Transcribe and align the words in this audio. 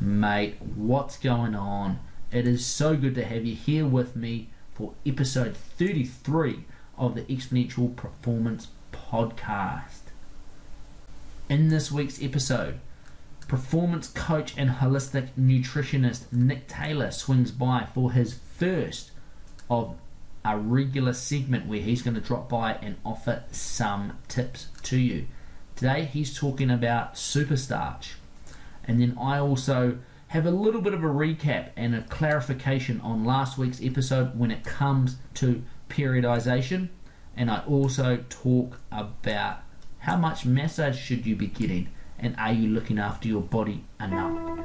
Mate, 0.00 0.58
what's 0.76 1.18
going 1.18 1.56
on? 1.56 1.98
It 2.30 2.46
is 2.46 2.64
so 2.64 2.96
good 2.96 3.16
to 3.16 3.24
have 3.24 3.44
you 3.44 3.56
here 3.56 3.84
with 3.84 4.14
me 4.14 4.48
for 4.72 4.92
episode 5.04 5.56
33 5.56 6.64
of 6.96 7.16
the 7.16 7.22
Exponential 7.22 7.96
Performance 7.96 8.68
Podcast. 8.92 10.12
In 11.48 11.68
this 11.68 11.90
week's 11.90 12.22
episode, 12.22 12.78
performance 13.48 14.06
coach 14.06 14.54
and 14.56 14.70
holistic 14.70 15.30
nutritionist 15.36 16.32
Nick 16.32 16.68
Taylor 16.68 17.10
swings 17.10 17.50
by 17.50 17.88
for 17.92 18.12
his 18.12 18.38
first 18.56 19.10
of 19.68 19.96
a 20.44 20.56
regular 20.56 21.12
segment 21.12 21.66
where 21.66 21.80
he's 21.80 22.02
going 22.02 22.14
to 22.14 22.20
drop 22.20 22.48
by 22.48 22.74
and 22.74 22.94
offer 23.04 23.42
some 23.50 24.16
tips 24.28 24.68
to 24.84 24.96
you. 24.96 25.26
Today 25.74 26.04
he's 26.04 26.38
talking 26.38 26.70
about 26.70 27.14
superstarch 27.14 28.10
and 28.88 29.00
then 29.00 29.16
I 29.20 29.38
also 29.38 29.98
have 30.28 30.46
a 30.46 30.50
little 30.50 30.80
bit 30.80 30.94
of 30.94 31.04
a 31.04 31.08
recap 31.08 31.70
and 31.76 31.94
a 31.94 32.02
clarification 32.02 33.00
on 33.02 33.24
last 33.24 33.56
week's 33.56 33.82
episode 33.82 34.38
when 34.38 34.50
it 34.50 34.64
comes 34.64 35.16
to 35.34 35.62
periodization. 35.88 36.88
And 37.36 37.50
I 37.50 37.62
also 37.66 38.24
talk 38.28 38.80
about 38.90 39.58
how 40.00 40.16
much 40.16 40.44
massage 40.44 40.98
should 40.98 41.26
you 41.26 41.36
be 41.36 41.46
getting 41.46 41.88
and 42.18 42.34
are 42.36 42.52
you 42.52 42.68
looking 42.68 42.98
after 42.98 43.28
your 43.28 43.42
body 43.42 43.84
enough? 44.00 44.58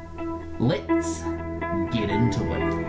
Let's 0.60 1.22
get 1.94 2.10
into 2.10 2.52
it. 2.52 2.83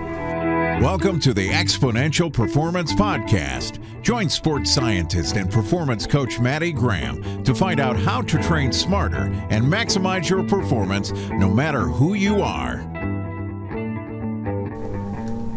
Welcome 0.80 1.20
to 1.20 1.32
the 1.32 1.48
Exponential 1.50 2.32
Performance 2.32 2.92
Podcast. 2.92 3.78
Join 4.02 4.28
sports 4.28 4.74
scientist 4.74 5.36
and 5.36 5.50
performance 5.50 6.04
coach 6.04 6.40
Maddie 6.40 6.72
Graham 6.72 7.44
to 7.44 7.54
find 7.54 7.78
out 7.78 7.96
how 7.96 8.20
to 8.22 8.42
train 8.42 8.72
smarter 8.72 9.30
and 9.50 9.64
maximize 9.64 10.28
your 10.28 10.42
performance 10.42 11.12
no 11.30 11.48
matter 11.48 11.82
who 11.82 12.14
you 12.14 12.42
are. 12.42 12.78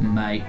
Mate, 0.02 0.44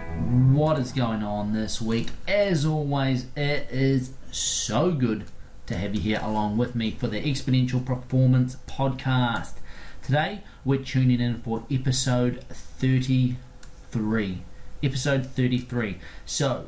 what 0.52 0.78
is 0.78 0.92
going 0.92 1.22
on 1.22 1.54
this 1.54 1.80
week? 1.80 2.10
As 2.28 2.66
always, 2.66 3.26
it 3.36 3.68
is 3.70 4.12
so 4.30 4.92
good 4.92 5.24
to 5.66 5.76
have 5.76 5.94
you 5.94 6.02
here 6.02 6.20
along 6.22 6.58
with 6.58 6.74
me 6.74 6.90
for 6.90 7.06
the 7.06 7.20
Exponential 7.20 7.84
Performance 7.84 8.58
Podcast. 8.68 9.54
Today, 10.02 10.42
we're 10.64 10.82
tuning 10.82 11.20
in 11.20 11.40
for 11.40 11.64
episode 11.70 12.44
33. 12.50 14.42
Episode 14.82 15.26
33. 15.26 15.98
So, 16.24 16.66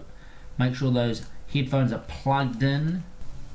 make 0.58 0.74
sure 0.74 0.90
those 0.90 1.26
headphones 1.52 1.92
are 1.92 2.02
plugged 2.08 2.62
in. 2.62 3.04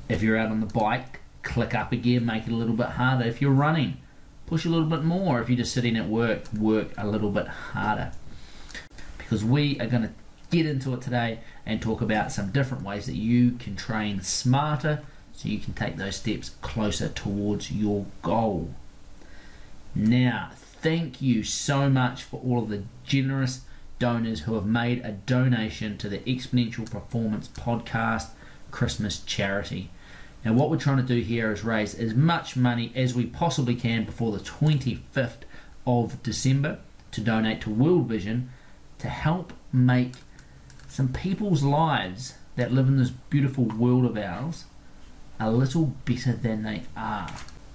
If 0.08 0.22
you're 0.22 0.36
out 0.36 0.50
on 0.50 0.60
the 0.60 0.66
bike, 0.66 1.20
click 1.42 1.74
up 1.74 1.92
again, 1.92 2.24
make 2.24 2.46
it 2.46 2.52
a 2.52 2.56
little 2.56 2.76
bit 2.76 2.90
harder. 2.90 3.24
If 3.24 3.42
you're 3.42 3.50
running, 3.50 3.98
push 4.46 4.64
a 4.64 4.68
little 4.68 4.88
bit 4.88 5.02
more. 5.02 5.40
If 5.40 5.48
you're 5.48 5.58
just 5.58 5.74
sitting 5.74 5.96
at 5.96 6.08
work, 6.08 6.52
work 6.52 6.88
a 6.96 7.06
little 7.06 7.30
bit 7.30 7.46
harder. 7.46 8.12
Because 9.18 9.44
we 9.44 9.78
are 9.80 9.86
going 9.86 10.02
to 10.04 10.10
get 10.50 10.66
into 10.66 10.94
it 10.94 11.02
today 11.02 11.40
and 11.64 11.82
talk 11.82 12.00
about 12.00 12.32
some 12.32 12.50
different 12.50 12.84
ways 12.84 13.06
that 13.06 13.16
you 13.16 13.52
can 13.52 13.76
train 13.76 14.22
smarter 14.22 15.02
so 15.32 15.48
you 15.48 15.58
can 15.58 15.74
take 15.74 15.96
those 15.96 16.16
steps 16.16 16.50
closer 16.62 17.08
towards 17.08 17.70
your 17.70 18.06
goal. 18.22 18.70
Now, 19.94 20.50
thank 20.54 21.20
you 21.20 21.42
so 21.42 21.90
much 21.90 22.22
for 22.22 22.40
all 22.40 22.62
of 22.62 22.68
the 22.68 22.84
generous 23.04 23.62
donors 23.98 24.40
who 24.40 24.54
have 24.54 24.66
made 24.66 25.04
a 25.04 25.12
donation 25.12 25.96
to 25.98 26.08
the 26.08 26.18
Exponential 26.18 26.90
Performance 26.90 27.48
Podcast 27.48 28.28
Christmas 28.70 29.20
charity. 29.20 29.90
Now, 30.44 30.52
what 30.52 30.70
we're 30.70 30.76
trying 30.76 30.98
to 30.98 31.02
do 31.02 31.20
here 31.20 31.50
is 31.50 31.64
raise 31.64 31.94
as 31.94 32.14
much 32.14 32.56
money 32.56 32.92
as 32.94 33.14
we 33.14 33.26
possibly 33.26 33.74
can 33.74 34.04
before 34.04 34.32
the 34.32 34.38
25th 34.38 35.42
of 35.86 36.22
December 36.22 36.78
to 37.12 37.20
donate 37.20 37.60
to 37.62 37.70
World 37.70 38.06
Vision 38.06 38.50
to 38.98 39.08
help 39.08 39.52
make 39.72 40.12
some 40.88 41.08
people's 41.08 41.62
lives 41.62 42.34
that 42.56 42.72
live 42.72 42.88
in 42.88 42.98
this 42.98 43.10
beautiful 43.10 43.64
world 43.64 44.04
of 44.04 44.16
ours 44.16 44.64
a 45.38 45.50
little 45.50 45.94
better 46.04 46.32
than 46.32 46.62
they 46.62 46.82
are. 46.96 47.28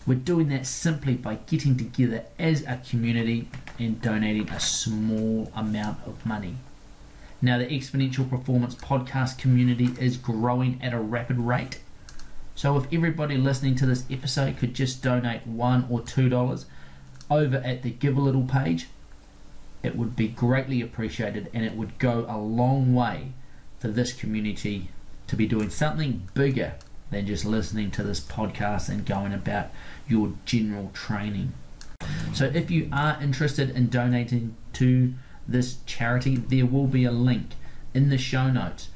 We're 0.08 0.16
doing 0.16 0.50
that 0.50 0.66
simply 0.66 1.14
by 1.14 1.36
getting 1.36 1.78
together 1.78 2.26
as 2.40 2.64
a 2.64 2.82
community 2.90 3.48
and 3.78 4.02
donating 4.02 4.50
a 4.50 4.60
small 4.60 5.52
amount 5.56 6.00
of 6.08 6.26
money. 6.26 6.56
Now, 7.40 7.60
the 7.60 7.66
Exponential 7.66 8.28
Performance 8.28 8.76
Podcast 8.76 9.38
community 9.38 9.90
is 10.00 10.18
growing 10.18 10.80
at 10.82 10.94
a 10.94 11.00
rapid 11.00 11.38
rate. 11.38 11.80
So, 12.56 12.78
if 12.78 12.92
everybody 12.92 13.38
listening 13.38 13.76
to 13.76 13.86
this 13.86 14.06
episode 14.10 14.58
could 14.58 14.74
just 14.74 15.04
donate 15.04 15.46
one 15.46 15.88
or 15.90 16.02
two 16.02 16.30
dollars 16.30 16.66
over 17.30 17.58
at 17.58 17.84
the 17.84 17.92
Give 17.92 18.18
a 18.18 18.22
Little 18.22 18.44
page, 18.44 18.88
it 19.84 19.96
would 19.96 20.16
be 20.16 20.28
greatly 20.28 20.82
appreciated 20.82 21.50
and 21.54 21.64
it 21.64 21.76
would 21.76 21.98
go 22.00 22.26
a 22.28 22.38
long 22.38 22.94
way 22.94 23.32
for 23.80 23.88
this 23.88 24.14
community 24.14 24.90
to 25.28 25.36
be 25.36 25.48
doing 25.48 25.70
something 25.70 26.28
bigger 26.34 26.74
than 27.12 27.28
just 27.28 27.46
listening 27.46 27.92
to 27.92 28.04
this 28.04 28.20
podcast 28.20 28.90
and 28.90 29.06
going 29.06 29.34
about 29.34 29.70
your 30.08 30.34
general 30.46 30.90
training. 30.94 31.54
So, 32.34 32.46
if 32.46 32.72
you 32.72 32.90
are 32.92 33.22
interested 33.22 33.70
in 33.70 33.90
donating 33.90 34.56
to 34.74 35.14
this 35.48 35.78
charity, 35.86 36.38
there 36.38 36.66
will 36.66 36.88
be 36.88 37.04
a 37.04 37.12
link 37.12 37.52
in 37.94 38.10
the 38.10 38.18
show 38.18 38.50
notes 38.50 38.90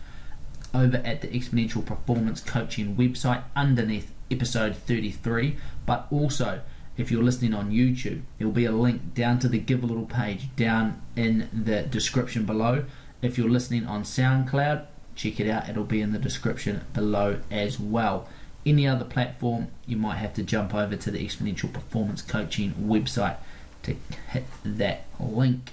over 0.73 0.97
at 0.97 1.21
the 1.21 1.27
Exponential 1.27 1.85
Performance 1.85 2.41
Coaching 2.41 2.95
website 2.95 3.43
underneath 3.55 4.11
episode 4.31 4.75
33. 4.75 5.55
But 5.85 6.07
also, 6.09 6.61
if 6.97 7.11
you're 7.11 7.23
listening 7.23 7.53
on 7.53 7.71
YouTube, 7.71 8.21
there 8.37 8.47
will 8.47 8.53
be 8.53 8.65
a 8.65 8.71
link 8.71 9.13
down 9.13 9.39
to 9.39 9.47
the 9.47 9.59
Give 9.59 9.83
a 9.83 9.85
Little 9.85 10.05
page 10.05 10.47
down 10.55 11.01
in 11.15 11.49
the 11.53 11.83
description 11.83 12.45
below. 12.45 12.85
If 13.21 13.37
you're 13.37 13.49
listening 13.49 13.85
on 13.85 14.03
SoundCloud, 14.03 14.85
check 15.15 15.39
it 15.39 15.49
out. 15.49 15.69
It'll 15.69 15.83
be 15.83 16.01
in 16.01 16.11
the 16.11 16.19
description 16.19 16.81
below 16.93 17.39
as 17.49 17.79
well. 17.79 18.27
Any 18.65 18.87
other 18.87 19.05
platform, 19.05 19.67
you 19.85 19.97
might 19.97 20.17
have 20.17 20.33
to 20.35 20.43
jump 20.43 20.73
over 20.73 20.95
to 20.95 21.11
the 21.11 21.25
Exponential 21.25 21.71
Performance 21.71 22.21
Coaching 22.21 22.73
website 22.73 23.37
to 23.83 23.95
hit 24.29 24.45
that 24.63 25.05
link. 25.19 25.71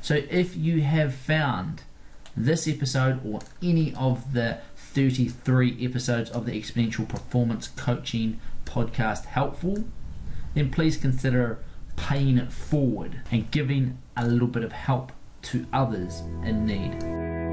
So 0.00 0.22
if 0.30 0.56
you 0.56 0.82
have 0.82 1.14
found 1.14 1.82
this 2.36 2.68
episode 2.68 3.20
or 3.26 3.40
any 3.62 3.92
of 3.94 4.32
the 4.32 4.58
33 4.76 5.84
episodes 5.84 6.30
of 6.30 6.46
the 6.46 6.52
Exponential 6.52 7.08
Performance 7.08 7.68
Coaching 7.68 8.40
podcast 8.64 9.24
helpful, 9.26 9.84
then 10.54 10.70
please 10.70 10.96
consider 10.96 11.58
paying 11.96 12.38
it 12.38 12.52
forward 12.52 13.22
and 13.30 13.50
giving 13.50 13.98
a 14.16 14.26
little 14.26 14.48
bit 14.48 14.62
of 14.62 14.72
help 14.72 15.12
to 15.42 15.66
others 15.72 16.20
in 16.44 16.64
need. 16.64 17.47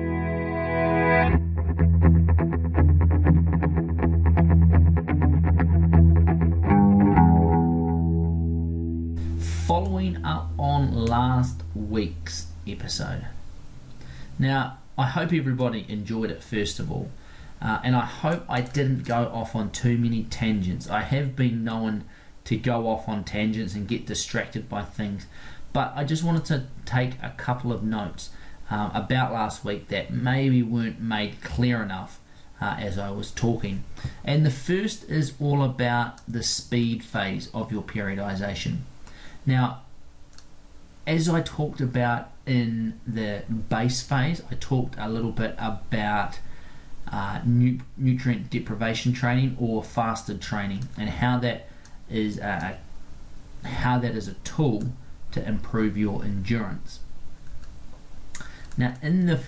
Up 10.26 10.50
on 10.58 11.06
last 11.06 11.62
week's 11.76 12.48
episode. 12.68 13.26
Now, 14.40 14.80
I 14.98 15.08
hope 15.08 15.32
everybody 15.32 15.86
enjoyed 15.88 16.32
it 16.32 16.44
first 16.44 16.80
of 16.80 16.92
all, 16.92 17.10
uh, 17.62 17.80
and 17.84 17.96
I 17.96 18.06
hope 18.06 18.44
I 18.50 18.62
didn't 18.62 19.06
go 19.06 19.30
off 19.34 19.56
on 19.56 19.72
too 19.72 19.98
many 19.98 20.24
tangents. 20.24 20.90
I 20.90 21.02
have 21.02 21.36
been 21.36 21.64
known 21.64 22.06
to 22.46 22.58
go 22.58 22.88
off 22.88 23.08
on 23.08 23.24
tangents 23.24 23.74
and 23.76 23.88
get 23.88 24.06
distracted 24.06 24.68
by 24.68 24.84
things, 24.84 25.28
but 25.74 25.94
I 25.96 26.04
just 26.04 26.24
wanted 26.24 26.46
to 26.46 26.66
take 26.86 27.14
a 27.22 27.34
couple 27.38 27.72
of 27.72 27.84
notes 27.84 28.30
um, 28.70 28.92
about 28.94 29.32
last 29.32 29.64
week 29.64 29.90
that 29.90 30.12
maybe 30.12 30.64
weren't 30.64 31.00
made 31.00 31.42
clear 31.42 31.84
enough 31.84 32.20
uh, 32.62 32.78
as 32.80 32.98
I 32.98 33.12
was 33.12 33.32
talking. 33.32 33.84
And 34.24 34.46
the 34.46 34.52
first 34.52 35.10
is 35.10 35.34
all 35.40 35.64
about 35.64 36.22
the 36.28 36.44
speed 36.44 37.04
phase 37.04 37.50
of 37.54 37.72
your 37.72 37.84
periodization. 37.84 38.80
Now, 39.46 39.82
as 41.08 41.30
I 41.30 41.42
talked 41.42 41.82
about 41.82 42.30
in 42.46 43.00
the 43.06 43.44
base 43.70 44.02
phase, 44.02 44.42
I 44.52 44.56
talked 44.56 44.96
a 44.98 45.10
little 45.10 45.32
bit 45.32 45.56
about 45.58 46.40
uh, 47.12 47.42
nu- 47.46 47.80
nutrient 47.98 48.50
deprivation 48.50 49.14
training 49.14 49.56
or 49.60 49.84
fasted 49.84 50.42
training 50.42 50.88
and 50.98 51.10
how 51.10 51.38
that 51.40 51.70
is 52.10 52.40
a, 52.40 52.78
how 53.64 54.00
that 54.00 54.16
is 54.16 54.28
a 54.28 54.34
tool 54.36 54.92
to 55.32 55.48
improve 55.48 55.98
your 55.98 56.24
endurance. 56.24 57.00
Now, 58.78 58.96
in 59.02 59.28
the 59.28 59.42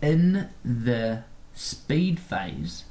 in 0.00 0.48
the 0.64 1.22
speed 1.54 2.18
phase, 2.18 2.84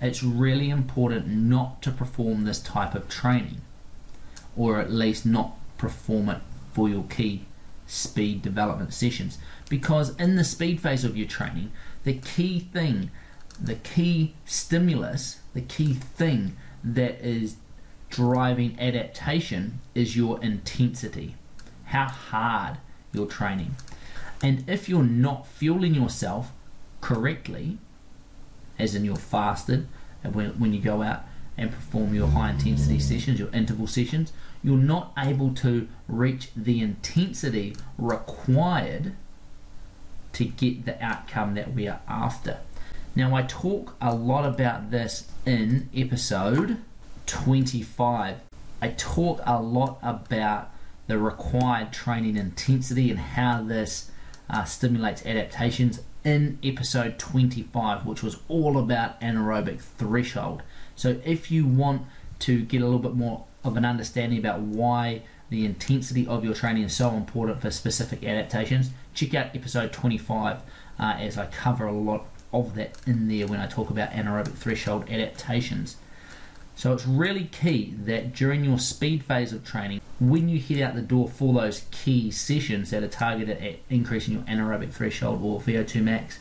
it's 0.00 0.22
really 0.22 0.70
important 0.70 1.26
not 1.28 1.82
to 1.82 1.90
perform 1.90 2.44
this 2.44 2.58
type 2.60 2.94
of 2.94 3.08
training, 3.08 3.60
or 4.56 4.80
at 4.80 4.90
least 4.90 5.26
not 5.26 5.56
perform 5.76 6.30
it 6.30 6.38
for 6.74 6.88
your 6.88 7.04
key 7.04 7.46
speed 7.86 8.42
development 8.42 8.92
sessions. 8.92 9.38
Because 9.68 10.14
in 10.16 10.36
the 10.36 10.44
speed 10.44 10.80
phase 10.80 11.04
of 11.04 11.16
your 11.16 11.28
training, 11.28 11.72
the 12.02 12.14
key 12.14 12.60
thing, 12.60 13.10
the 13.60 13.76
key 13.76 14.34
stimulus, 14.44 15.38
the 15.54 15.60
key 15.60 15.94
thing 15.94 16.56
that 16.82 17.24
is 17.24 17.56
driving 18.10 18.78
adaptation 18.78 19.80
is 19.94 20.16
your 20.16 20.42
intensity. 20.42 21.36
how 21.86 22.08
hard 22.08 22.78
you're 23.12 23.26
training. 23.26 23.76
And 24.42 24.68
if 24.68 24.88
you're 24.88 25.04
not 25.04 25.46
fueling 25.46 25.94
yourself 25.94 26.50
correctly, 27.00 27.78
as 28.78 28.94
in 28.94 29.04
you're 29.04 29.16
fasted, 29.16 29.86
when, 30.22 30.58
when 30.58 30.72
you 30.72 30.80
go 30.80 31.02
out 31.02 31.24
and 31.56 31.70
perform 31.70 32.14
your 32.14 32.28
high 32.28 32.50
intensity 32.50 32.98
sessions, 32.98 33.38
your 33.38 33.50
interval 33.52 33.86
sessions, 33.86 34.32
you're 34.62 34.76
not 34.76 35.12
able 35.16 35.54
to 35.54 35.88
reach 36.08 36.48
the 36.56 36.80
intensity 36.80 37.76
required 37.98 39.12
to 40.32 40.44
get 40.44 40.84
the 40.84 41.02
outcome 41.02 41.54
that 41.54 41.72
we 41.74 41.86
are 41.86 42.00
after. 42.08 42.58
Now, 43.14 43.34
I 43.36 43.42
talk 43.42 43.94
a 44.00 44.14
lot 44.14 44.44
about 44.44 44.90
this 44.90 45.28
in 45.46 45.88
episode 45.94 46.78
25. 47.26 48.38
I 48.82 48.88
talk 48.88 49.40
a 49.46 49.60
lot 49.62 49.98
about 50.02 50.70
the 51.06 51.18
required 51.18 51.92
training 51.92 52.36
intensity 52.36 53.10
and 53.10 53.20
how 53.20 53.62
this 53.62 54.10
uh, 54.50 54.64
stimulates 54.64 55.24
adaptations 55.24 56.00
in 56.24 56.58
episode 56.64 57.18
25, 57.18 58.06
which 58.06 58.22
was 58.22 58.38
all 58.48 58.78
about 58.78 59.20
anaerobic 59.20 59.80
threshold. 59.80 60.62
So, 60.96 61.20
if 61.24 61.50
you 61.50 61.66
want 61.66 62.02
to 62.40 62.62
get 62.62 62.82
a 62.82 62.84
little 62.84 63.00
bit 63.00 63.14
more 63.14 63.44
of 63.62 63.76
an 63.76 63.84
understanding 63.84 64.38
about 64.38 64.60
why 64.60 65.22
the 65.50 65.64
intensity 65.64 66.26
of 66.26 66.44
your 66.44 66.54
training 66.54 66.84
is 66.84 66.96
so 66.96 67.10
important 67.10 67.60
for 67.60 67.70
specific 67.70 68.24
adaptations, 68.24 68.90
check 69.14 69.34
out 69.34 69.54
episode 69.54 69.92
25 69.92 70.58
uh, 70.98 71.02
as 71.18 71.38
I 71.38 71.46
cover 71.46 71.86
a 71.86 71.92
lot 71.92 72.26
of 72.52 72.74
that 72.74 72.96
in 73.06 73.28
there 73.28 73.46
when 73.46 73.60
I 73.60 73.66
talk 73.66 73.90
about 73.90 74.10
anaerobic 74.10 74.54
threshold 74.54 75.08
adaptations. 75.10 75.96
So 76.76 76.92
it's 76.92 77.06
really 77.06 77.44
key 77.44 77.94
that 77.98 78.34
during 78.34 78.64
your 78.64 78.78
speed 78.78 79.24
phase 79.24 79.52
of 79.52 79.64
training, 79.64 80.00
when 80.18 80.48
you 80.48 80.60
head 80.60 80.80
out 80.80 80.94
the 80.94 81.02
door 81.02 81.28
for 81.28 81.54
those 81.54 81.84
key 81.90 82.30
sessions 82.30 82.90
that 82.90 83.02
are 83.02 83.08
targeted 83.08 83.62
at 83.62 83.78
increasing 83.90 84.34
your 84.34 84.42
anaerobic 84.42 84.92
threshold 84.92 85.40
or 85.42 85.60
VO2 85.60 86.02
max, 86.02 86.38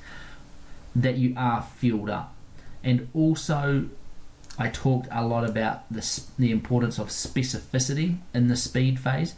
that 0.96 1.18
you 1.18 1.34
are 1.38 1.62
fueled 1.62 2.10
up. 2.10 2.34
And 2.84 3.08
also, 3.14 3.90
I 4.58 4.70
talked 4.70 5.08
a 5.12 5.26
lot 5.26 5.48
about 5.48 5.92
the, 5.92 6.22
the 6.38 6.52
importance 6.52 7.00
of 7.00 7.08
specificity 7.08 8.18
in 8.34 8.48
the 8.48 8.56
speed 8.56 9.00
phase, 9.00 9.34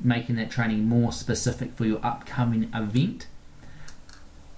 making 0.00 0.36
that 0.36 0.50
training 0.50 0.86
more 0.86 1.12
specific 1.12 1.74
for 1.74 1.86
your 1.86 2.04
upcoming 2.04 2.70
event. 2.74 3.26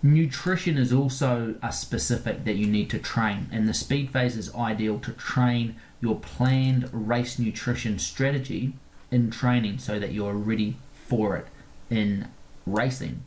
Nutrition 0.03 0.77
is 0.79 0.93
also 0.93 1.55
a 1.63 1.73
specific 1.73 2.45
that 2.45 2.57
you 2.57 2.67
need 2.67 2.91
to 2.91 2.99
train, 2.99 3.49
and 3.53 3.69
the 3.69 3.75
speed 3.75 4.11
phase 4.11 4.37
is 4.37 4.55
ideal 4.55 4.99
to 5.01 5.13
train 5.13 5.77
your 6.01 6.17
planned 6.17 6.89
race 6.93 7.39
nutrition 7.39 7.99
strategy 7.99 8.73
in 9.11 9.31
training 9.31 9.79
so 9.79 9.99
that 9.99 10.13
you're 10.13 10.35
ready 10.35 10.77
for 11.07 11.37
it 11.37 11.47
in 11.91 12.29
racing. 12.67 13.23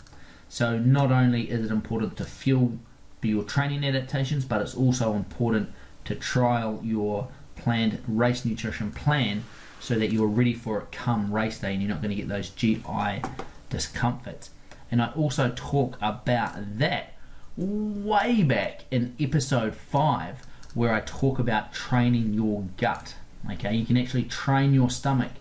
So, 0.50 0.77
not 0.77 1.12
only 1.12 1.50
is 1.50 1.65
it 1.65 1.71
important 1.71 2.18
to 2.18 2.25
fuel 2.25 2.80
your 3.21 3.44
training 3.44 3.85
adaptations, 3.85 4.45
but 4.45 4.62
it's 4.62 4.75
also 4.75 5.13
important 5.13 5.71
to 6.06 6.16
trial 6.16 6.80
your 6.84 7.28
planned 7.56 8.04
race 8.08 8.46
nutrition 8.46 8.92
plan 8.92 9.44
so 9.80 9.96
that 9.96 10.12
you're 10.12 10.28
ready 10.28 10.54
for 10.54 10.80
it 10.80 10.92
come 10.92 11.34
race 11.34 11.60
day 11.60 11.74
and 11.74 11.82
you're 11.82 11.90
not 11.90 12.02
going 12.02 12.10
to 12.10 12.16
get 12.16 12.28
those 12.28 12.50
GI 12.50 13.22
discomforts. 13.70 14.52
And 14.90 15.02
I 15.02 15.12
also 15.12 15.52
talk 15.56 15.98
about 16.02 16.78
that 16.78 17.14
way 17.58 18.44
back 18.44 18.86
in 18.92 19.16
episode 19.20 19.76
5 19.76 20.46
where 20.74 20.94
I 20.94 21.02
talk 21.02 21.40
about 21.40 21.74
training 21.74 22.34
your 22.34 22.66
gut. 22.78 23.16
Okay, 23.52 23.76
you 23.76 23.86
can 23.86 23.98
actually 23.98 24.24
train 24.24 24.74
your 24.74 24.90
stomach 24.90 25.32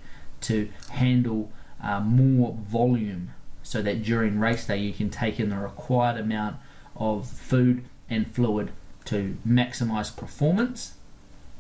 to 0.43 0.69
handle 0.91 1.53
uh, 1.83 2.01
more 2.01 2.57
volume 2.69 3.31
so 3.63 3.81
that 3.83 4.03
during 4.03 4.39
race 4.39 4.67
day 4.67 4.79
you 4.79 4.93
can 4.93 5.09
take 5.09 5.39
in 5.39 5.51
the 5.51 5.57
required 5.57 6.19
amount 6.19 6.57
of 6.97 7.29
food 7.29 7.85
and 8.11 8.33
fluid 8.35 8.71
to 9.07 9.37
maximize 9.47 10.15
performance 10.15 10.95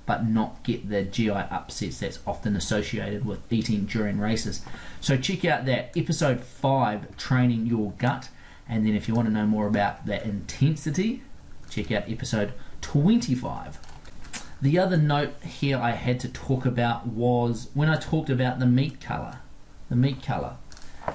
but 0.04 0.26
not 0.26 0.62
get 0.64 0.88
the 0.88 1.04
GI 1.04 1.30
upsets 1.30 2.00
that's 2.00 2.18
often 2.26 2.56
associated 2.56 3.24
with 3.24 3.40
eating 3.52 3.84
during 3.84 4.18
races. 4.18 4.62
So 5.00 5.16
check 5.16 5.44
out 5.44 5.64
that 5.66 5.96
episode 5.96 6.40
5 6.40 7.16
training 7.16 7.66
your 7.66 7.92
gut 7.92 8.28
and 8.68 8.86
then 8.86 8.94
if 8.94 9.06
you 9.06 9.14
want 9.14 9.28
to 9.28 9.34
know 9.34 9.46
more 9.46 9.66
about 9.66 10.06
that 10.06 10.24
intensity 10.24 11.22
check 11.72 11.90
out 11.90 12.10
episode 12.10 12.52
25. 12.82 13.78
The 14.60 14.78
other 14.78 14.96
note 14.96 15.42
here 15.42 15.78
I 15.78 15.92
had 15.92 16.20
to 16.20 16.28
talk 16.28 16.66
about 16.66 17.06
was 17.06 17.70
when 17.74 17.88
I 17.88 17.96
talked 17.96 18.28
about 18.28 18.58
the 18.58 18.66
meat 18.66 19.00
color, 19.00 19.38
the 19.88 19.96
meat 19.96 20.22
color, 20.22 20.56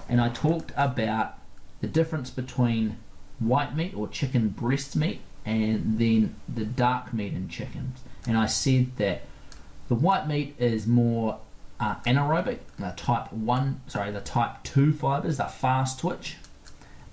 and 0.10 0.20
I 0.20 0.30
talked 0.30 0.72
about 0.76 1.38
the 1.80 1.88
difference 1.88 2.30
between 2.30 2.98
white 3.40 3.76
meat 3.76 3.94
or 3.96 4.08
chicken 4.08 4.50
breast 4.50 4.96
meat 4.96 5.22
and 5.48 5.98
then 5.98 6.36
the 6.54 6.66
dark 6.66 7.14
meat 7.14 7.32
in 7.32 7.48
chickens. 7.48 8.02
And 8.28 8.38
I 8.38 8.48
said 8.48 8.98
that 8.98 9.22
the 9.88 9.96
white 9.96 10.28
meat 10.28 10.56
is 10.60 10.86
more 10.86 11.40
uh, 11.80 11.96
anaerobic, 12.06 12.60
the 12.78 12.94
type 12.98 13.32
1, 13.32 13.82
sorry, 13.88 14.12
the 14.12 14.20
type 14.20 14.62
2 14.64 14.92
fibers, 14.92 15.38
the 15.38 15.46
fast 15.46 16.02
twitch. 16.02 16.36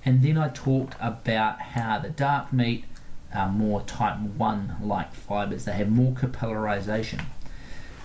And 0.04 0.20
then 0.20 0.36
I 0.36 0.48
talked 0.48 0.96
about 1.00 1.60
how 1.60 2.00
the 2.00 2.10
dark 2.10 2.52
meat 2.52 2.84
are 3.32 3.48
more 3.48 3.82
type 3.82 4.18
1 4.18 4.76
like 4.82 5.14
fibers, 5.14 5.66
they 5.66 5.72
have 5.72 5.88
more 5.88 6.12
capillarization. 6.12 7.24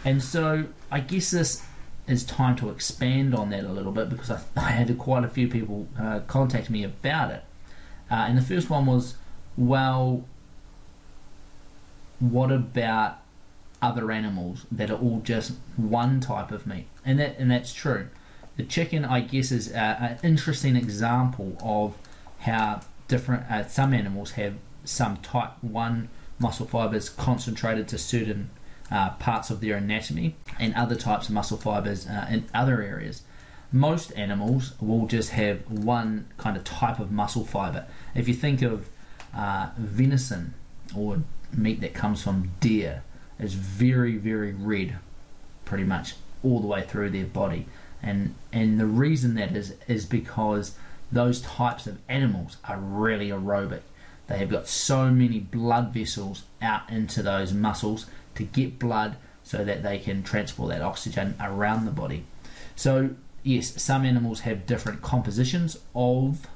And 0.06 0.22
so 0.22 0.66
I 0.92 1.00
guess 1.00 1.32
this 1.32 1.64
is 2.06 2.24
time 2.24 2.56
to 2.58 2.70
expand 2.70 3.34
on 3.34 3.50
that 3.50 3.64
a 3.64 3.72
little 3.72 3.92
bit 3.92 4.10
because 4.10 4.30
I, 4.30 4.42
I 4.56 4.70
had 4.72 4.96
quite 5.00 5.24
a 5.24 5.30
few 5.30 5.48
people 5.48 5.88
uh, 6.00 6.20
contact 6.28 6.70
me 6.70 6.84
about 6.84 7.32
it. 7.32 7.44
Uh, 8.12 8.26
and 8.28 8.38
the 8.38 8.44
first 8.44 8.70
one 8.70 8.86
was 8.86 9.16
well, 9.60 10.24
what 12.20 12.50
about 12.52 13.20
other 13.82 14.12
animals 14.12 14.66
that 14.72 14.90
are 14.90 14.98
all 14.98 15.20
just 15.20 15.54
one 15.76 16.22
type 16.22 16.52
of 16.52 16.66
meat? 16.66 16.88
And 17.06 17.20
that 17.20 17.38
and 17.38 17.52
that's 17.52 17.74
true. 17.74 18.08
The 18.56 18.64
chicken, 18.64 19.06
I 19.06 19.22
guess, 19.22 19.52
is 19.52 19.70
an 19.72 20.18
interesting 20.24 20.76
example 20.76 21.58
of 21.62 21.98
how 22.40 22.82
different 23.08 23.50
uh, 23.52 23.68
some 23.68 23.94
animals 23.94 24.32
have 24.32 24.56
some 24.86 25.18
type 25.18 25.52
one 25.62 26.10
muscle 26.40 26.66
fibers 26.66 27.10
concentrated 27.10 27.88
to 27.90 27.98
certain 27.98 28.50
uh, 28.90 29.12
parts 29.12 29.50
of 29.50 29.62
their 29.62 29.76
anatomy, 29.76 30.36
and 30.58 30.74
other 30.74 30.96
types 30.96 31.28
of 31.28 31.34
muscle 31.34 31.58
fibers 31.58 32.08
uh, 32.08 32.28
in 32.30 32.46
other 32.54 32.82
areas. 32.82 33.24
Most 33.72 34.12
animals 34.18 34.74
will 34.80 35.06
just 35.06 35.32
have 35.32 35.70
one 35.70 36.28
kind 36.38 36.58
of 36.58 36.64
type 36.64 37.00
of 37.00 37.12
muscle 37.12 37.46
fiber. 37.46 37.86
If 38.16 38.28
you 38.28 38.34
think 38.34 38.62
of 38.62 38.90
uh, 39.36 39.70
venison 39.78 40.54
or 40.96 41.22
meat 41.54 41.82
that 41.82 41.94
comes 41.94 42.24
from 42.24 42.52
deer 42.60 43.04
is 43.40 43.54
very 43.54 44.18
very 44.18 44.52
red 44.52 44.98
pretty 45.66 45.84
much 45.84 46.16
all 46.44 46.60
the 46.60 46.68
way 46.68 46.82
through 46.82 47.10
their 47.10 47.26
body. 47.26 47.66
And 48.02 48.36
and 48.52 48.80
the 48.80 48.86
reason 48.86 49.36
that 49.36 49.56
is 49.56 49.76
is 49.88 50.06
because 50.06 50.76
those 51.12 51.42
types 51.42 51.88
of 51.88 51.98
animals 52.08 52.58
are 52.66 52.78
really 52.78 53.30
aerobic. 53.30 53.82
They 54.28 54.38
have 54.38 54.50
got 54.50 54.68
so 54.68 55.10
many 55.10 55.40
blood 55.40 55.94
vessels 55.94 56.44
out 56.62 56.90
into 56.90 57.24
those 57.24 57.52
muscles 57.52 58.06
to 58.36 58.44
get 58.44 58.80
blood 58.80 59.18
so 59.44 59.64
that 59.64 59.82
they 59.82 59.98
can 59.98 60.22
transport 60.22 60.70
that 60.70 60.82
oxygen 60.82 61.36
around 61.40 61.86
the 61.86 61.92
body. 61.92 62.26
So 62.76 63.12
yes 63.44 63.82
some 63.82 64.06
animals 64.06 64.42
have 64.42 64.66
different 64.66 65.02
compositions 65.02 65.78
of 65.96 66.48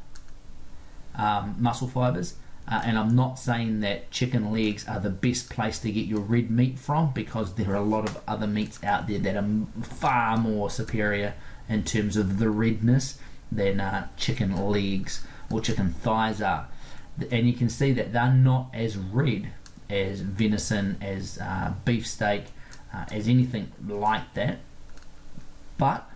um, 1.15 1.55
muscle 1.59 1.87
fibers 1.87 2.35
uh, 2.67 2.81
and 2.85 2.97
I'm 2.97 3.15
not 3.15 3.37
saying 3.39 3.81
that 3.81 4.09
chicken 4.09 4.51
legs 4.51 4.87
are 4.87 4.99
the 4.99 5.09
best 5.09 5.49
place 5.49 5.79
to 5.79 5.91
get 5.91 6.05
your 6.05 6.21
red 6.21 6.49
meat 6.49 6.79
from 6.79 7.11
because 7.11 7.55
there 7.55 7.71
are 7.71 7.75
a 7.75 7.81
lot 7.81 8.07
of 8.07 8.19
other 8.27 8.47
meats 8.47 8.81
out 8.83 9.07
there 9.07 9.19
that 9.19 9.35
are 9.35 9.49
far 9.81 10.37
more 10.37 10.69
superior 10.69 11.33
in 11.67 11.83
terms 11.83 12.15
of 12.15 12.39
the 12.39 12.49
redness 12.49 13.19
than 13.51 13.81
uh, 13.81 14.07
chicken 14.15 14.55
legs 14.55 15.25
or 15.51 15.59
chicken 15.59 15.91
thighs 15.91 16.41
are. 16.41 16.67
And 17.31 17.47
you 17.47 17.53
can 17.53 17.69
see 17.69 17.91
that 17.93 18.13
they're 18.13 18.31
not 18.31 18.69
as 18.73 18.97
red 18.97 19.51
as 19.89 20.21
venison, 20.21 20.97
as 21.01 21.37
uh, 21.39 21.73
beefsteak, 21.85 22.45
uh, 22.93 23.05
as 23.11 23.27
anything 23.27 23.71
like 23.85 24.33
that. 24.33 24.59
But 25.77 26.09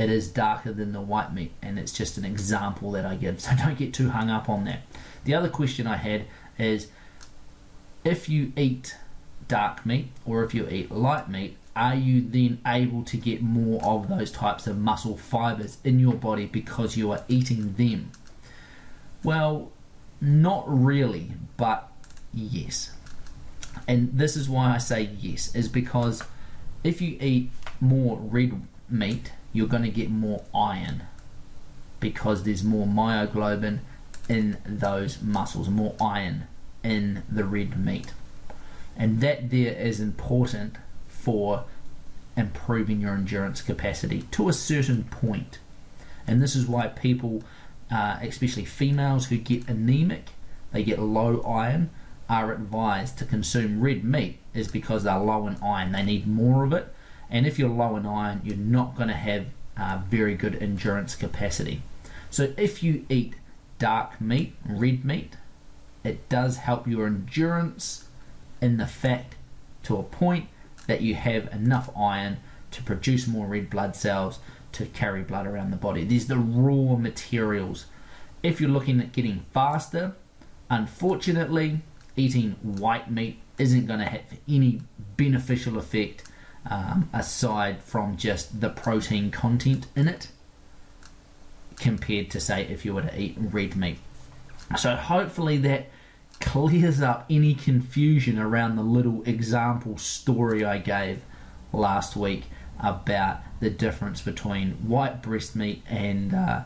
it 0.00 0.08
is 0.08 0.28
darker 0.28 0.72
than 0.72 0.92
the 0.92 1.00
white 1.00 1.34
meat, 1.34 1.52
and 1.60 1.78
it's 1.78 1.92
just 1.92 2.16
an 2.16 2.24
example 2.24 2.90
that 2.92 3.04
I 3.04 3.16
give. 3.16 3.38
So 3.38 3.50
don't 3.58 3.76
get 3.76 3.92
too 3.92 4.08
hung 4.08 4.30
up 4.30 4.48
on 4.48 4.64
that. 4.64 4.80
The 5.24 5.34
other 5.34 5.50
question 5.50 5.86
I 5.86 5.96
had 5.96 6.24
is 6.58 6.88
if 8.02 8.26
you 8.26 8.52
eat 8.56 8.96
dark 9.46 9.84
meat 9.84 10.08
or 10.24 10.42
if 10.42 10.54
you 10.54 10.66
eat 10.70 10.90
light 10.90 11.28
meat, 11.28 11.58
are 11.76 11.94
you 11.94 12.22
then 12.22 12.60
able 12.66 13.04
to 13.04 13.18
get 13.18 13.42
more 13.42 13.82
of 13.84 14.08
those 14.08 14.32
types 14.32 14.66
of 14.66 14.78
muscle 14.78 15.18
fibers 15.18 15.76
in 15.84 15.98
your 15.98 16.14
body 16.14 16.46
because 16.46 16.96
you 16.96 17.12
are 17.12 17.22
eating 17.28 17.74
them? 17.74 18.10
Well, 19.22 19.70
not 20.18 20.64
really, 20.66 21.32
but 21.58 21.92
yes. 22.32 22.92
And 23.86 24.10
this 24.14 24.34
is 24.34 24.48
why 24.48 24.74
I 24.74 24.78
say 24.78 25.10
yes, 25.20 25.54
is 25.54 25.68
because 25.68 26.22
if 26.82 27.02
you 27.02 27.18
eat 27.20 27.50
more 27.80 28.16
red 28.16 28.62
meat 28.88 29.32
you're 29.52 29.68
going 29.68 29.82
to 29.82 29.90
get 29.90 30.10
more 30.10 30.44
iron 30.54 31.02
because 31.98 32.44
there's 32.44 32.64
more 32.64 32.86
myoglobin 32.86 33.80
in 34.28 34.56
those 34.64 35.20
muscles, 35.20 35.68
more 35.68 35.94
iron 36.00 36.46
in 36.82 37.22
the 37.30 37.44
red 37.44 37.78
meat. 37.84 38.12
And 38.96 39.20
that 39.20 39.50
there 39.50 39.72
is 39.72 40.00
important 40.00 40.76
for 41.08 41.64
improving 42.36 43.00
your 43.00 43.14
endurance 43.14 43.60
capacity 43.60 44.22
to 44.30 44.48
a 44.48 44.52
certain 44.52 45.04
point. 45.04 45.58
And 46.26 46.40
this 46.40 46.54
is 46.54 46.66
why 46.66 46.88
people, 46.88 47.42
uh, 47.90 48.18
especially 48.22 48.64
females 48.64 49.26
who 49.26 49.36
get 49.36 49.68
anemic, 49.68 50.30
they 50.72 50.84
get 50.84 51.00
low 51.00 51.40
iron, 51.42 51.90
are 52.28 52.52
advised 52.52 53.18
to 53.18 53.24
consume 53.24 53.80
red 53.80 54.04
meat 54.04 54.38
is 54.54 54.68
because 54.68 55.02
they're 55.02 55.18
low 55.18 55.48
in 55.48 55.56
iron. 55.56 55.90
They 55.90 56.04
need 56.04 56.28
more 56.28 56.64
of 56.64 56.72
it. 56.72 56.94
And 57.30 57.46
if 57.46 57.58
you're 57.58 57.68
low 57.68 57.96
in 57.96 58.06
iron, 58.06 58.40
you're 58.44 58.56
not 58.56 58.96
going 58.96 59.08
to 59.08 59.14
have 59.14 59.46
uh, 59.76 60.00
very 60.08 60.34
good 60.34 60.60
endurance 60.60 61.14
capacity. 61.14 61.82
So 62.28 62.52
if 62.56 62.82
you 62.82 63.06
eat 63.08 63.34
dark 63.78 64.20
meat, 64.20 64.54
red 64.66 65.04
meat, 65.04 65.36
it 66.04 66.28
does 66.28 66.58
help 66.58 66.86
your 66.86 67.06
endurance 67.06 68.04
in 68.60 68.76
the 68.76 68.86
fact 68.86 69.36
to 69.84 69.96
a 69.96 70.02
point 70.02 70.48
that 70.86 71.00
you 71.00 71.14
have 71.14 71.52
enough 71.52 71.90
iron 71.96 72.38
to 72.72 72.82
produce 72.82 73.26
more 73.26 73.46
red 73.46 73.70
blood 73.70 73.96
cells 73.96 74.38
to 74.72 74.86
carry 74.86 75.22
blood 75.22 75.46
around 75.46 75.70
the 75.70 75.76
body. 75.76 76.04
These 76.04 76.26
are 76.26 76.34
the 76.34 76.40
raw 76.40 76.96
materials. 76.96 77.86
If 78.42 78.60
you're 78.60 78.70
looking 78.70 79.00
at 79.00 79.12
getting 79.12 79.44
faster, 79.52 80.14
unfortunately, 80.68 81.80
eating 82.16 82.52
white 82.62 83.10
meat 83.10 83.40
isn't 83.58 83.86
going 83.86 84.00
to 84.00 84.06
have 84.06 84.22
any 84.48 84.80
beneficial 85.16 85.78
effect 85.78 86.24
um, 86.66 87.08
aside 87.12 87.82
from 87.82 88.16
just 88.16 88.60
the 88.60 88.68
protein 88.68 89.30
content 89.30 89.86
in 89.96 90.08
it 90.08 90.28
compared 91.76 92.30
to 92.30 92.40
say 92.40 92.66
if 92.66 92.84
you 92.84 92.94
were 92.94 93.02
to 93.02 93.20
eat 93.20 93.36
red 93.38 93.74
meat. 93.76 93.98
So 94.78 94.94
hopefully 94.94 95.56
that 95.58 95.86
clears 96.40 97.00
up 97.00 97.26
any 97.28 97.54
confusion 97.54 98.38
around 98.38 98.76
the 98.76 98.82
little 98.82 99.22
example 99.24 99.98
story 99.98 100.64
I 100.64 100.78
gave 100.78 101.22
last 101.72 102.16
week 102.16 102.44
about 102.78 103.40
the 103.60 103.70
difference 103.70 104.22
between 104.22 104.72
white 104.88 105.22
breast 105.22 105.54
meat 105.54 105.82
and 105.88 106.34
uh, 106.34 106.62